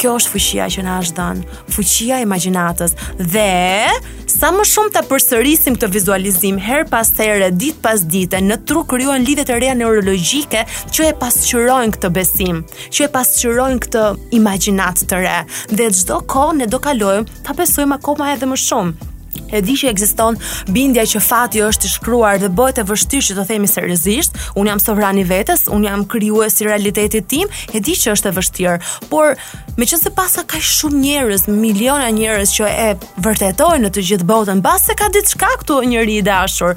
kjo 0.00 0.12
është 0.20 0.32
fuqia 0.32 0.66
që 0.76 0.82
na 0.86 0.98
është 1.02 1.16
dhënë, 1.24 1.56
fuqia 1.74 2.18
e 2.20 2.24
imagjinatës. 2.26 2.94
Dhe 3.20 3.96
sa 4.32 4.50
më 4.54 4.66
shumë 4.72 4.92
ta 4.96 5.02
përsërisim 5.08 5.78
këtë 5.78 5.90
vizualizim 5.94 6.60
her 6.66 6.84
pas 6.90 7.10
here, 7.18 7.48
ditë 7.62 7.82
pas 7.86 8.04
dite, 8.14 8.40
në 8.50 8.58
tru 8.68 8.84
krijohen 8.90 9.24
lidhje 9.28 9.46
të 9.48 9.58
reja 9.62 9.76
neurologjike 9.80 10.64
që 10.92 11.08
e 11.10 11.16
pasqyrojnë 11.24 11.96
këtë 11.96 12.12
besim, 12.18 12.62
që 12.92 13.08
e 13.08 13.12
pasqyrojnë 13.18 13.82
këtë 13.86 14.06
imagjinatë 14.40 15.10
të 15.14 15.20
re. 15.24 15.36
Dhe 15.74 15.90
çdo 16.02 16.20
kohë 16.34 16.60
ne 16.62 16.70
do 16.72 16.82
kalojmë, 16.88 17.30
ta 17.46 17.56
besojmë 17.58 17.98
akoma 18.00 18.32
edhe 18.36 18.52
më 18.52 18.60
shumë 18.68 19.12
e 19.52 19.60
di 19.62 19.74
që 19.78 19.90
ekziston 19.92 20.38
bindja 20.72 21.04
që 21.08 21.20
fati 21.22 21.60
është 21.66 21.88
i 21.88 21.92
shkruar 21.92 22.40
dhe 22.42 22.50
bëhet 22.56 22.80
e 22.82 22.86
vështirë 22.88 23.26
që 23.28 23.36
të 23.38 23.44
themi 23.50 23.68
seriozisht, 23.70 24.36
un 24.58 24.70
jam 24.70 24.80
sovrani 24.82 25.24
vetes, 25.28 25.66
un 25.72 25.84
jam 25.86 26.04
krijuesi 26.08 26.64
i 26.64 26.68
realitetit 26.70 27.28
tim, 27.30 27.50
e 27.72 27.80
di 27.80 27.94
që 27.96 28.14
është 28.16 28.30
e 28.32 28.36
vështirë, 28.38 28.76
por 29.10 29.36
meqense 29.76 30.12
pasa 30.16 30.44
ka 30.48 30.60
shumë 30.62 31.00
njerëz, 31.04 31.46
miliona 31.50 32.08
njerëz 32.16 32.54
që 32.58 32.70
e 32.86 32.88
vërtetojnë 33.26 33.84
në 33.86 33.92
të 33.96 34.06
gjithë 34.10 34.28
botën, 34.30 34.62
se 34.86 34.94
ka 34.98 35.08
diçka 35.14 35.48
këtu 35.62 35.80
njëri 35.92 36.18
i 36.20 36.22
dashur, 36.22 36.76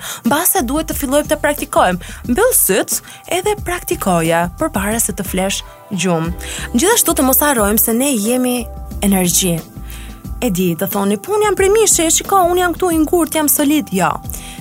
se 0.50 0.64
duhet 0.66 0.88
të 0.90 0.96
fillojmë 0.98 1.30
të 1.30 1.36
praktikojmë. 1.44 2.00
Mbyll 2.32 2.54
syt, 2.58 3.02
edhe 3.28 3.54
praktikoja 3.68 4.48
përpara 4.58 4.98
se 5.00 5.14
të 5.14 5.22
flesh 5.28 5.62
gjumë. 5.94 6.32
Gjithashtu 6.74 7.14
të 7.14 7.28
mos 7.28 7.44
harrojmë 7.46 7.78
se 7.84 7.94
ne 7.94 8.10
jemi 8.16 8.64
energji, 9.06 9.60
E 10.40 10.50
di, 10.56 10.70
të 10.80 10.88
thoni, 10.94 11.18
pun 11.20 11.36
po 11.36 11.42
jam 11.44 11.56
premishe, 11.60 12.06
shiko, 12.16 12.38
un 12.48 12.60
jam 12.64 12.72
këtu 12.76 12.94
i 12.96 13.00
ngurt, 13.02 13.36
jam 13.36 13.52
solid, 13.52 13.92
jo. 13.92 14.08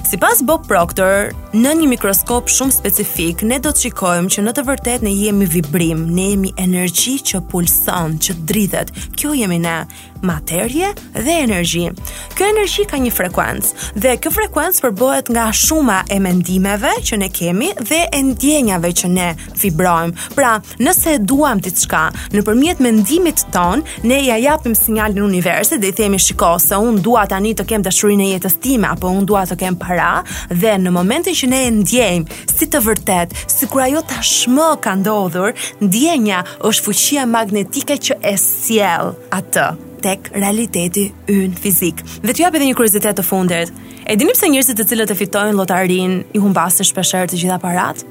Si 0.07 0.17
pas 0.21 0.39
Bob 0.47 0.65
Proctor, 0.69 1.33
në 1.59 1.73
një 1.83 1.89
mikroskop 1.95 2.49
shumë 2.53 2.75
specifik, 2.77 3.43
ne 3.49 3.59
do 3.63 3.71
të 3.75 3.87
shikojmë 3.89 4.31
që 4.33 4.45
në 4.45 4.55
të 4.57 4.63
vërtet 4.69 5.03
ne 5.07 5.11
jemi 5.15 5.47
vibrim, 5.51 6.07
ne 6.17 6.31
jemi 6.33 6.53
energji 6.61 7.17
që 7.29 7.43
pulson, 7.51 8.15
që 8.23 8.37
dridhet. 8.49 8.93
Kjo 9.19 9.35
jemi 9.37 9.59
ne, 9.63 9.81
materje 10.25 10.93
dhe 11.15 11.35
energji. 11.43 11.91
Kjo 12.39 12.47
energji 12.55 12.87
ka 12.91 13.01
një 13.03 13.11
frekuencë 13.15 13.91
dhe 14.01 14.15
kjo 14.23 14.31
frekuencë 14.35 14.83
përbohet 14.87 15.29
nga 15.35 15.49
shuma 15.57 15.99
e 16.11 16.17
mendimeve 16.25 16.93
që 17.09 17.19
ne 17.23 17.29
kemi 17.35 17.69
dhe 17.79 18.05
e 18.15 18.23
ndjenjave 18.31 18.93
që 19.03 19.13
ne 19.15 19.29
vibrojmë. 19.63 20.17
Pra, 20.39 20.55
nëse 20.81 21.17
duam 21.29 21.61
të 21.65 21.75
qka, 21.85 22.05
në 22.37 22.45
përmjet 22.49 22.81
mendimit 22.85 23.45
ton, 23.55 23.83
ne 24.09 24.21
ja 24.27 24.39
japim 24.43 24.75
sinjal 24.79 25.15
në 25.19 25.27
universit 25.29 25.83
dhe 25.85 25.91
i 25.93 25.99
themi 26.03 26.19
shiko 26.23 26.55
se 26.65 26.79
unë 26.83 27.03
dua 27.05 27.27
tani 27.31 27.53
të 27.59 27.67
kem 27.75 27.85
dashurin 27.87 28.23
e 28.23 28.33
jetës 28.35 28.59
time, 28.65 28.89
apo 28.97 29.11
unë 29.15 29.27
dua 29.29 29.45
të 29.49 29.59
kem 29.61 29.77
pa 29.79 29.88
hra 29.89 30.13
dhe 30.53 30.75
në 30.83 30.93
momentin 30.95 31.37
që 31.37 31.49
ne 31.51 31.61
e 31.69 31.73
ndjejmë 31.81 32.39
si 32.53 32.69
të 32.71 32.83
vërtet, 32.85 33.35
si 33.51 33.69
kur 33.71 33.85
ajo 33.87 34.05
tashmë 34.13 34.69
ka 34.85 34.93
ndodhur, 35.01 35.55
ndjenja 35.85 36.43
është 36.69 36.87
fuqia 36.89 37.27
magnetike 37.31 37.97
që 38.09 38.21
e 38.23 38.35
sjell 38.45 39.15
atë 39.35 39.69
tek 40.05 40.29
realiteti 40.39 41.09
ynë 41.35 41.57
fizik. 41.59 42.05
Dhe 42.23 42.31
t'ju 42.31 42.45
jap 42.47 42.55
edhe 42.61 42.69
një 42.71 42.77
kuriozitet 42.79 43.19
të 43.19 43.25
fundit. 43.27 43.73
E 44.09 44.15
dini 44.17 44.33
pse 44.37 44.47
njerëzit 44.49 44.79
të 44.79 44.87
cilët 44.93 45.11
e 45.13 45.19
fitojnë 45.19 45.59
lotarinë 45.59 46.21
i 46.39 46.43
humbasin 46.43 46.87
shpeshherë 46.87 47.33
të 47.35 47.41
gjitha 47.43 47.59
paratë? 47.65 48.07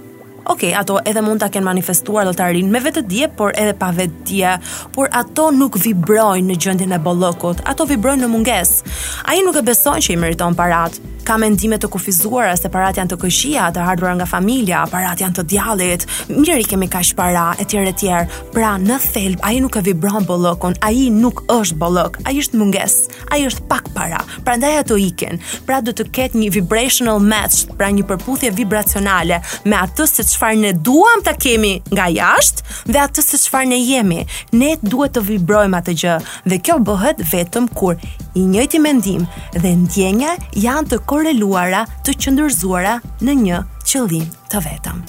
Ok, 0.51 0.61
ato 0.79 0.99
edhe 1.09 1.19
mund 1.25 1.41
ta 1.43 1.47
ken 1.51 1.63
manifestuar 1.65 2.23
lotarin 2.27 2.69
me 2.71 2.79
vetë 2.83 3.01
dije, 3.11 3.27
por 3.35 3.51
edhe 3.59 3.73
pa 3.75 3.89
vetë 3.95 4.21
dije, 4.29 4.53
por 4.95 5.09
ato 5.11 5.49
nuk 5.51 5.75
vibrojnë 5.83 6.47
në 6.53 6.59
gjendjen 6.65 6.95
e 6.95 7.01
bollokut, 7.03 7.63
ato 7.67 7.83
vibrojnë 7.89 8.23
në 8.23 8.31
mungesë. 8.31 8.95
Ai 9.31 9.41
nuk 9.43 9.59
e 9.59 9.65
beson 9.67 9.99
që 10.03 10.13
i 10.15 10.19
meriton 10.21 10.55
paratë, 10.55 11.06
ka 11.27 11.35
mendime 11.37 11.75
të 11.77 11.89
kufizuara 11.91 12.53
se 12.55 12.69
parat 12.71 12.97
janë 13.01 13.11
të 13.11 13.17
këqija, 13.19 13.65
të 13.75 13.81
hardhura 13.83 14.13
nga 14.15 14.27
familja, 14.31 14.85
parat 14.91 15.19
janë 15.19 15.35
të 15.35 15.43
djallit. 15.51 16.05
Mirë 16.31 16.61
i 16.61 16.67
kemi 16.71 16.87
kaq 16.91 17.09
para 17.19 17.49
etj 17.59 17.81
etj. 17.91 18.29
Pra 18.55 18.77
në 18.79 18.95
thelb 19.11 19.41
ai 19.43 19.57
nuk 19.59 19.75
e 19.75 19.83
vibron 19.89 20.23
bollokun, 20.23 20.77
ai 20.87 21.09
nuk 21.11 21.41
është 21.51 21.75
bollok, 21.81 22.21
ai 22.29 22.37
është 22.39 22.59
munges, 22.61 22.95
ai 23.35 23.41
është 23.49 23.65
pak 23.67 23.89
para. 23.97 24.21
Prandaj 24.47 24.77
ato 24.85 24.95
ikën. 24.95 25.35
Pra 25.67 25.81
do 25.83 25.91
të 25.97 26.05
ketë 26.15 26.39
një 26.45 26.51
vibrational 26.61 27.19
match, 27.19 27.65
pra 27.77 27.89
një 27.91 28.07
përputhje 28.07 28.53
vibracionale 28.55 29.41
me 29.67 29.75
atë 29.83 30.07
se 30.13 30.23
çfarë 30.31 30.61
ne 30.63 30.71
duam 30.73 31.25
ta 31.27 31.35
kemi 31.35 31.81
nga 31.91 32.07
jashtë 32.13 32.87
dhe 32.93 33.03
atë 33.03 33.25
se 33.33 33.41
çfarë 33.43 33.73
ne 33.73 33.81
jemi. 33.83 34.21
Ne 34.55 34.77
duhet 34.79 35.17
të 35.19 35.25
vibrojmë 35.33 35.81
atë 35.81 35.97
gjë 36.03 36.15
dhe 36.53 36.61
kjo 36.63 36.79
bëhet 36.87 37.19
vetëm 37.33 37.67
kur 37.75 37.99
i 38.39 38.47
njëjti 38.47 38.79
mendim 38.79 39.27
dhe 39.57 39.75
ndjenja 39.83 40.37
janë 40.55 40.87
të 40.93 41.03
orë 41.17 41.33
luara 41.37 41.83
të 42.05 42.13
qëndërzuara 42.23 42.97
në 43.25 43.33
një 43.45 43.61
qëllim 43.89 44.29
të 44.51 44.61
vetëm. 44.67 45.03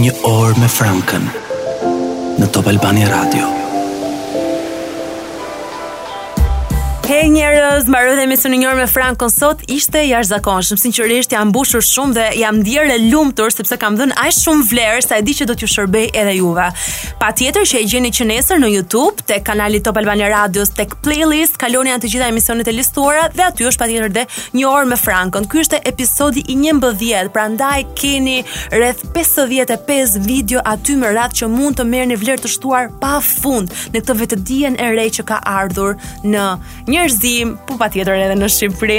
Një 0.00 0.16
orë 0.32 0.58
me 0.62 0.70
Frankën 0.80 1.30
në 2.40 2.50
Top 2.54 2.70
Albania 2.72 3.10
Radio. 3.14 3.57
Hej 7.08 7.30
njerëz, 7.32 7.86
mbaroj 7.88 8.18
dhe 8.18 8.24
mesun 8.28 8.52
një 8.52 8.66
orë 8.68 8.78
me 8.82 8.86
Frankon 8.92 9.30
sot 9.32 9.62
ishte 9.72 10.02
jashtëzakonshëm. 10.04 10.76
Sinqerisht 10.80 11.32
jam 11.32 11.48
mbushur 11.48 11.80
shumë 11.80 12.14
dhe 12.18 12.24
jam 12.42 12.58
ndjerë 12.60 12.98
lumtur 13.06 13.54
sepse 13.54 13.78
kam 13.80 13.94
dhënë 13.96 14.12
aq 14.26 14.34
shumë 14.36 14.66
vlerë 14.68 14.98
sa 15.06 15.16
e 15.16 15.22
di 15.24 15.32
që 15.38 15.46
do 15.48 15.54
t'ju 15.56 15.68
shërbej 15.74 16.04
edhe 16.20 16.34
juve. 16.36 16.66
Patjetër 17.22 17.64
që 17.70 17.80
e 17.80 17.86
gjeni 17.94 18.10
që 18.18 18.26
nesër 18.28 18.60
në 18.60 18.70
YouTube 18.74 19.24
tek 19.30 19.46
kanali 19.46 19.80
Top 19.86 19.96
Albania 20.02 20.28
Radios 20.34 20.74
tek 20.76 20.98
playlist, 21.06 21.56
kaloni 21.62 21.94
anë 21.94 22.02
të 22.04 22.10
gjitha 22.12 22.26
emisionet 22.28 22.68
e 22.68 22.74
listuara 22.76 23.24
dhe 23.38 23.46
aty 23.46 23.70
është 23.72 23.82
patjetër 23.86 24.12
dhe 24.18 24.26
një 24.58 24.68
orë 24.74 24.90
me 24.92 25.00
Frankon. 25.00 25.48
Ky 25.48 25.62
është 25.64 25.80
episodi 25.88 26.44
i 26.52 26.58
11, 26.66 27.32
prandaj 27.38 27.86
keni 28.02 28.42
rreth 28.76 29.06
55 29.16 30.20
video 30.28 30.60
aty 30.74 31.00
me 31.00 31.16
radhë 31.16 31.40
që 31.40 31.50
mund 31.56 31.80
të 31.80 31.88
merrni 31.88 32.20
vlerë 32.20 32.44
të 32.44 32.52
shtuar 32.58 32.92
pafund 33.00 33.72
në 33.96 34.04
këtë 34.04 34.20
vetëdijen 34.22 34.76
e 34.76 34.92
re 35.00 35.08
që 35.16 35.26
ka 35.32 35.40
ardhur 35.56 35.96
në 36.36 36.46
një 36.88 36.97
njerëzim, 36.98 37.52
po 37.66 37.78
patjetër 37.80 38.16
edhe 38.26 38.36
në 38.38 38.48
Shqipëri. 38.54 38.98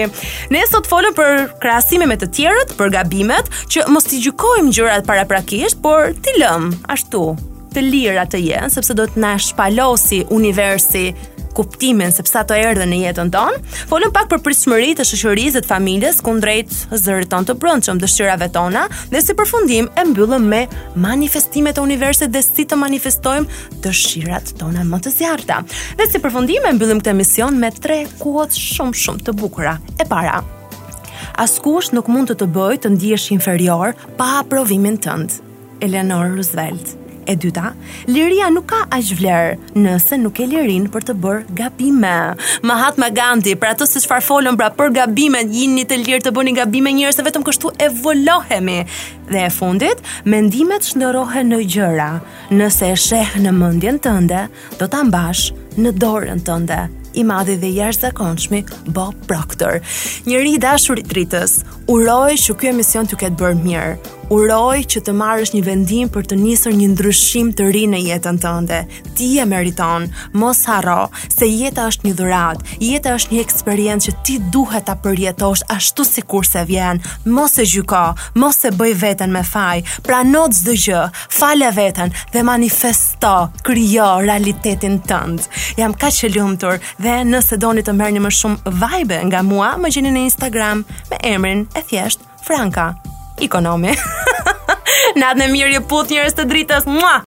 Ne 0.54 0.64
sot 0.70 0.88
folëm 0.90 1.16
për 1.18 1.48
krahasime 1.62 2.08
me 2.10 2.18
të 2.22 2.30
tjerët, 2.38 2.76
për 2.80 2.94
gabimet 2.96 3.52
që 3.72 3.86
mos 3.94 4.08
i 4.16 4.22
gjykojmë 4.24 4.74
gjërat 4.76 5.08
paraprakisht, 5.10 5.82
por 5.84 6.14
ti 6.26 6.36
lëm 6.40 6.72
ashtu 6.96 7.26
të 7.74 7.84
lirë 7.86 8.22
atë 8.24 8.40
jenë, 8.42 8.72
sepse 8.74 8.96
do 8.98 9.06
të 9.12 9.22
na 9.22 9.36
shpalosi 9.42 10.24
universi 10.34 11.12
kuptimin 11.60 12.12
sepse 12.16 12.38
ato 12.40 12.56
erdhën 12.56 12.88
në 12.88 13.00
jetën 13.04 13.30
tonë, 13.34 13.58
folëm 13.92 14.14
pak 14.16 14.30
për 14.32 14.40
pritshmëritë 14.46 15.02
të 15.02 15.06
shoqërisë 15.10 15.62
të 15.64 15.68
familjes 15.68 16.22
kundrejt 16.24 16.72
zërit 16.96 17.28
tonë 17.34 17.50
të 17.50 17.56
brendshëm, 17.60 18.00
dëshirave 18.00 18.48
tona, 18.56 18.86
dhe 19.12 19.20
si 19.24 19.36
përfundim 19.36 19.90
e 20.00 20.06
mbyllëm 20.12 20.46
me 20.54 20.62
manifestimet 21.04 21.82
e 21.82 21.84
universit 21.84 22.32
dhe 22.36 22.44
si 22.46 22.64
të 22.64 22.78
manifestojmë 22.80 23.82
dëshirat 23.84 24.54
tona 24.62 24.86
më 24.88 25.02
të 25.04 25.14
zjarta. 25.18 25.60
Dhe 26.00 26.08
si 26.14 26.24
përfundim 26.24 26.70
e 26.70 26.74
mbyllëm 26.78 27.04
këtë 27.04 27.16
mision 27.20 27.60
me 27.60 27.74
tre 27.76 28.00
kuot 28.24 28.56
shumë 28.56 29.02
shumë 29.04 29.28
të 29.28 29.36
bukura. 29.42 29.76
E 30.00 30.08
para, 30.08 30.40
askush 31.44 31.92
nuk 31.98 32.08
mund 32.08 32.32
të 32.32 32.40
të 32.40 32.50
bëjë 32.56 32.80
të 32.86 32.96
ndihesh 32.96 33.28
inferior 33.36 33.98
pa 34.22 34.32
aprovimin 34.46 34.96
tënd. 35.04 35.42
Eleanor 35.84 36.32
Roosevelt. 36.40 36.96
E 37.30 37.36
dyta, 37.38 37.76
liria 38.10 38.48
nuk 38.50 38.66
ka 38.74 38.78
aq 38.96 39.12
vlerë 39.20 39.74
nëse 39.78 40.18
nuk 40.18 40.40
e 40.42 40.48
lirin 40.50 40.88
për 40.90 41.04
të 41.10 41.14
bërë 41.26 41.54
gabime. 41.60 42.14
Mahatma 42.66 43.12
Gandhi, 43.14 43.54
për 43.62 43.76
ato 43.76 43.86
si 43.86 44.02
çfarë 44.02 44.26
folën 44.32 44.58
pra 44.58 44.72
për 44.74 44.90
gabimet, 44.98 45.54
jini 45.54 45.86
të 45.86 46.00
lirë 46.08 46.26
të 46.26 46.34
bëni 46.34 46.56
gabime 46.58 46.96
njerëz 46.98 47.20
se 47.22 47.26
vetëm 47.30 47.46
kështu 47.46 47.76
evolohemi 47.86 48.80
dhe 49.30 49.46
e 49.46 49.50
fundit, 49.56 49.98
mendimet 50.28 50.86
shndërohen 50.90 51.50
në 51.54 51.62
gjëra. 51.74 52.10
Nëse 52.56 52.90
e 52.94 52.98
sheh 53.00 53.38
në 53.44 53.54
mendjen 53.56 54.02
tënde, 54.06 54.46
do 54.80 54.88
ta 54.90 55.04
mbash 55.08 55.50
në 55.80 55.96
dorën 56.02 56.42
tënde. 56.48 56.82
I 57.20 57.24
madhi 57.26 57.56
dhe 57.62 57.72
jashtëzakonshmi 57.80 58.60
Bob 58.96 59.16
Proctor. 59.28 59.80
Njëri 60.28 60.52
i 60.56 61.04
dritës, 61.12 61.52
uroj 61.90 62.36
që 62.46 62.54
ky 62.60 62.66
emision 62.70 63.06
t'ju 63.08 63.18
ketë 63.18 63.40
bërë 63.40 63.62
mirë. 63.66 63.96
Uroj 64.30 64.84
që 64.86 65.00
të 65.08 65.14
marrësh 65.18 65.52
një 65.56 65.62
vendim 65.66 66.08
për 66.14 66.24
të 66.30 66.36
nisur 66.38 66.74
një 66.78 66.88
ndryshim 66.92 67.48
të 67.58 67.64
ri 67.74 67.86
në 67.90 68.00
jetën 68.12 68.38
tënde. 68.38 68.80
Ti 69.18 69.30
e 69.42 69.46
meriton. 69.50 70.06
Mos 70.38 70.62
harro 70.70 71.10
se 71.34 71.50
jeta 71.50 71.88
është 71.90 72.06
një 72.08 72.14
dhuratë. 72.20 72.78
Jeta 72.86 73.16
është 73.18 73.34
një 73.34 73.42
eksperiencë 73.46 74.06
që 74.06 74.14
ti 74.30 74.36
duhet 74.54 74.86
ta 74.86 74.94
përjetosh 75.02 75.66
ashtu 75.76 76.06
sikurse 76.06 76.62
vjen. 76.70 77.02
Mos 77.26 77.58
e 77.58 77.66
gjyko, 77.66 78.04
mos 78.38 78.62
e 78.70 78.70
bëj 78.78 78.94
vetë 79.02 79.19
veten 79.20 79.32
me 79.34 79.42
faj, 79.44 79.84
prano 80.06 80.46
çdo 80.54 80.74
gjë, 80.76 81.00
fale 81.40 81.70
veten 81.76 82.14
dhe 82.34 82.44
manifesto, 82.48 83.50
krijo 83.68 84.22
realitetin 84.24 85.00
tënd. 85.10 85.48
Jam 85.78 85.94
kaq 85.94 86.22
e 86.24 86.30
lumtur 86.36 86.80
dhe 87.04 87.20
nëse 87.28 87.60
doni 87.60 87.84
të 87.84 87.96
merrni 87.98 88.22
më 88.24 88.32
shumë 88.32 88.74
vibe 88.82 89.20
nga 89.30 89.44
mua, 89.44 89.76
më 89.78 89.92
gjeni 89.92 90.16
në 90.16 90.24
Instagram 90.30 90.86
me 91.12 91.20
emrin 91.34 91.66
e 91.76 91.84
thjesht 91.92 92.24
Franka. 92.48 92.92
Ikonomi. 93.44 93.92
Natën 95.20 95.44
e 95.44 95.48
mirë 95.52 95.70
ju 95.78 95.82
put 95.90 96.12
njerëz 96.14 96.36
të 96.38 96.48
dritës. 96.52 96.88
Mua. 96.92 97.18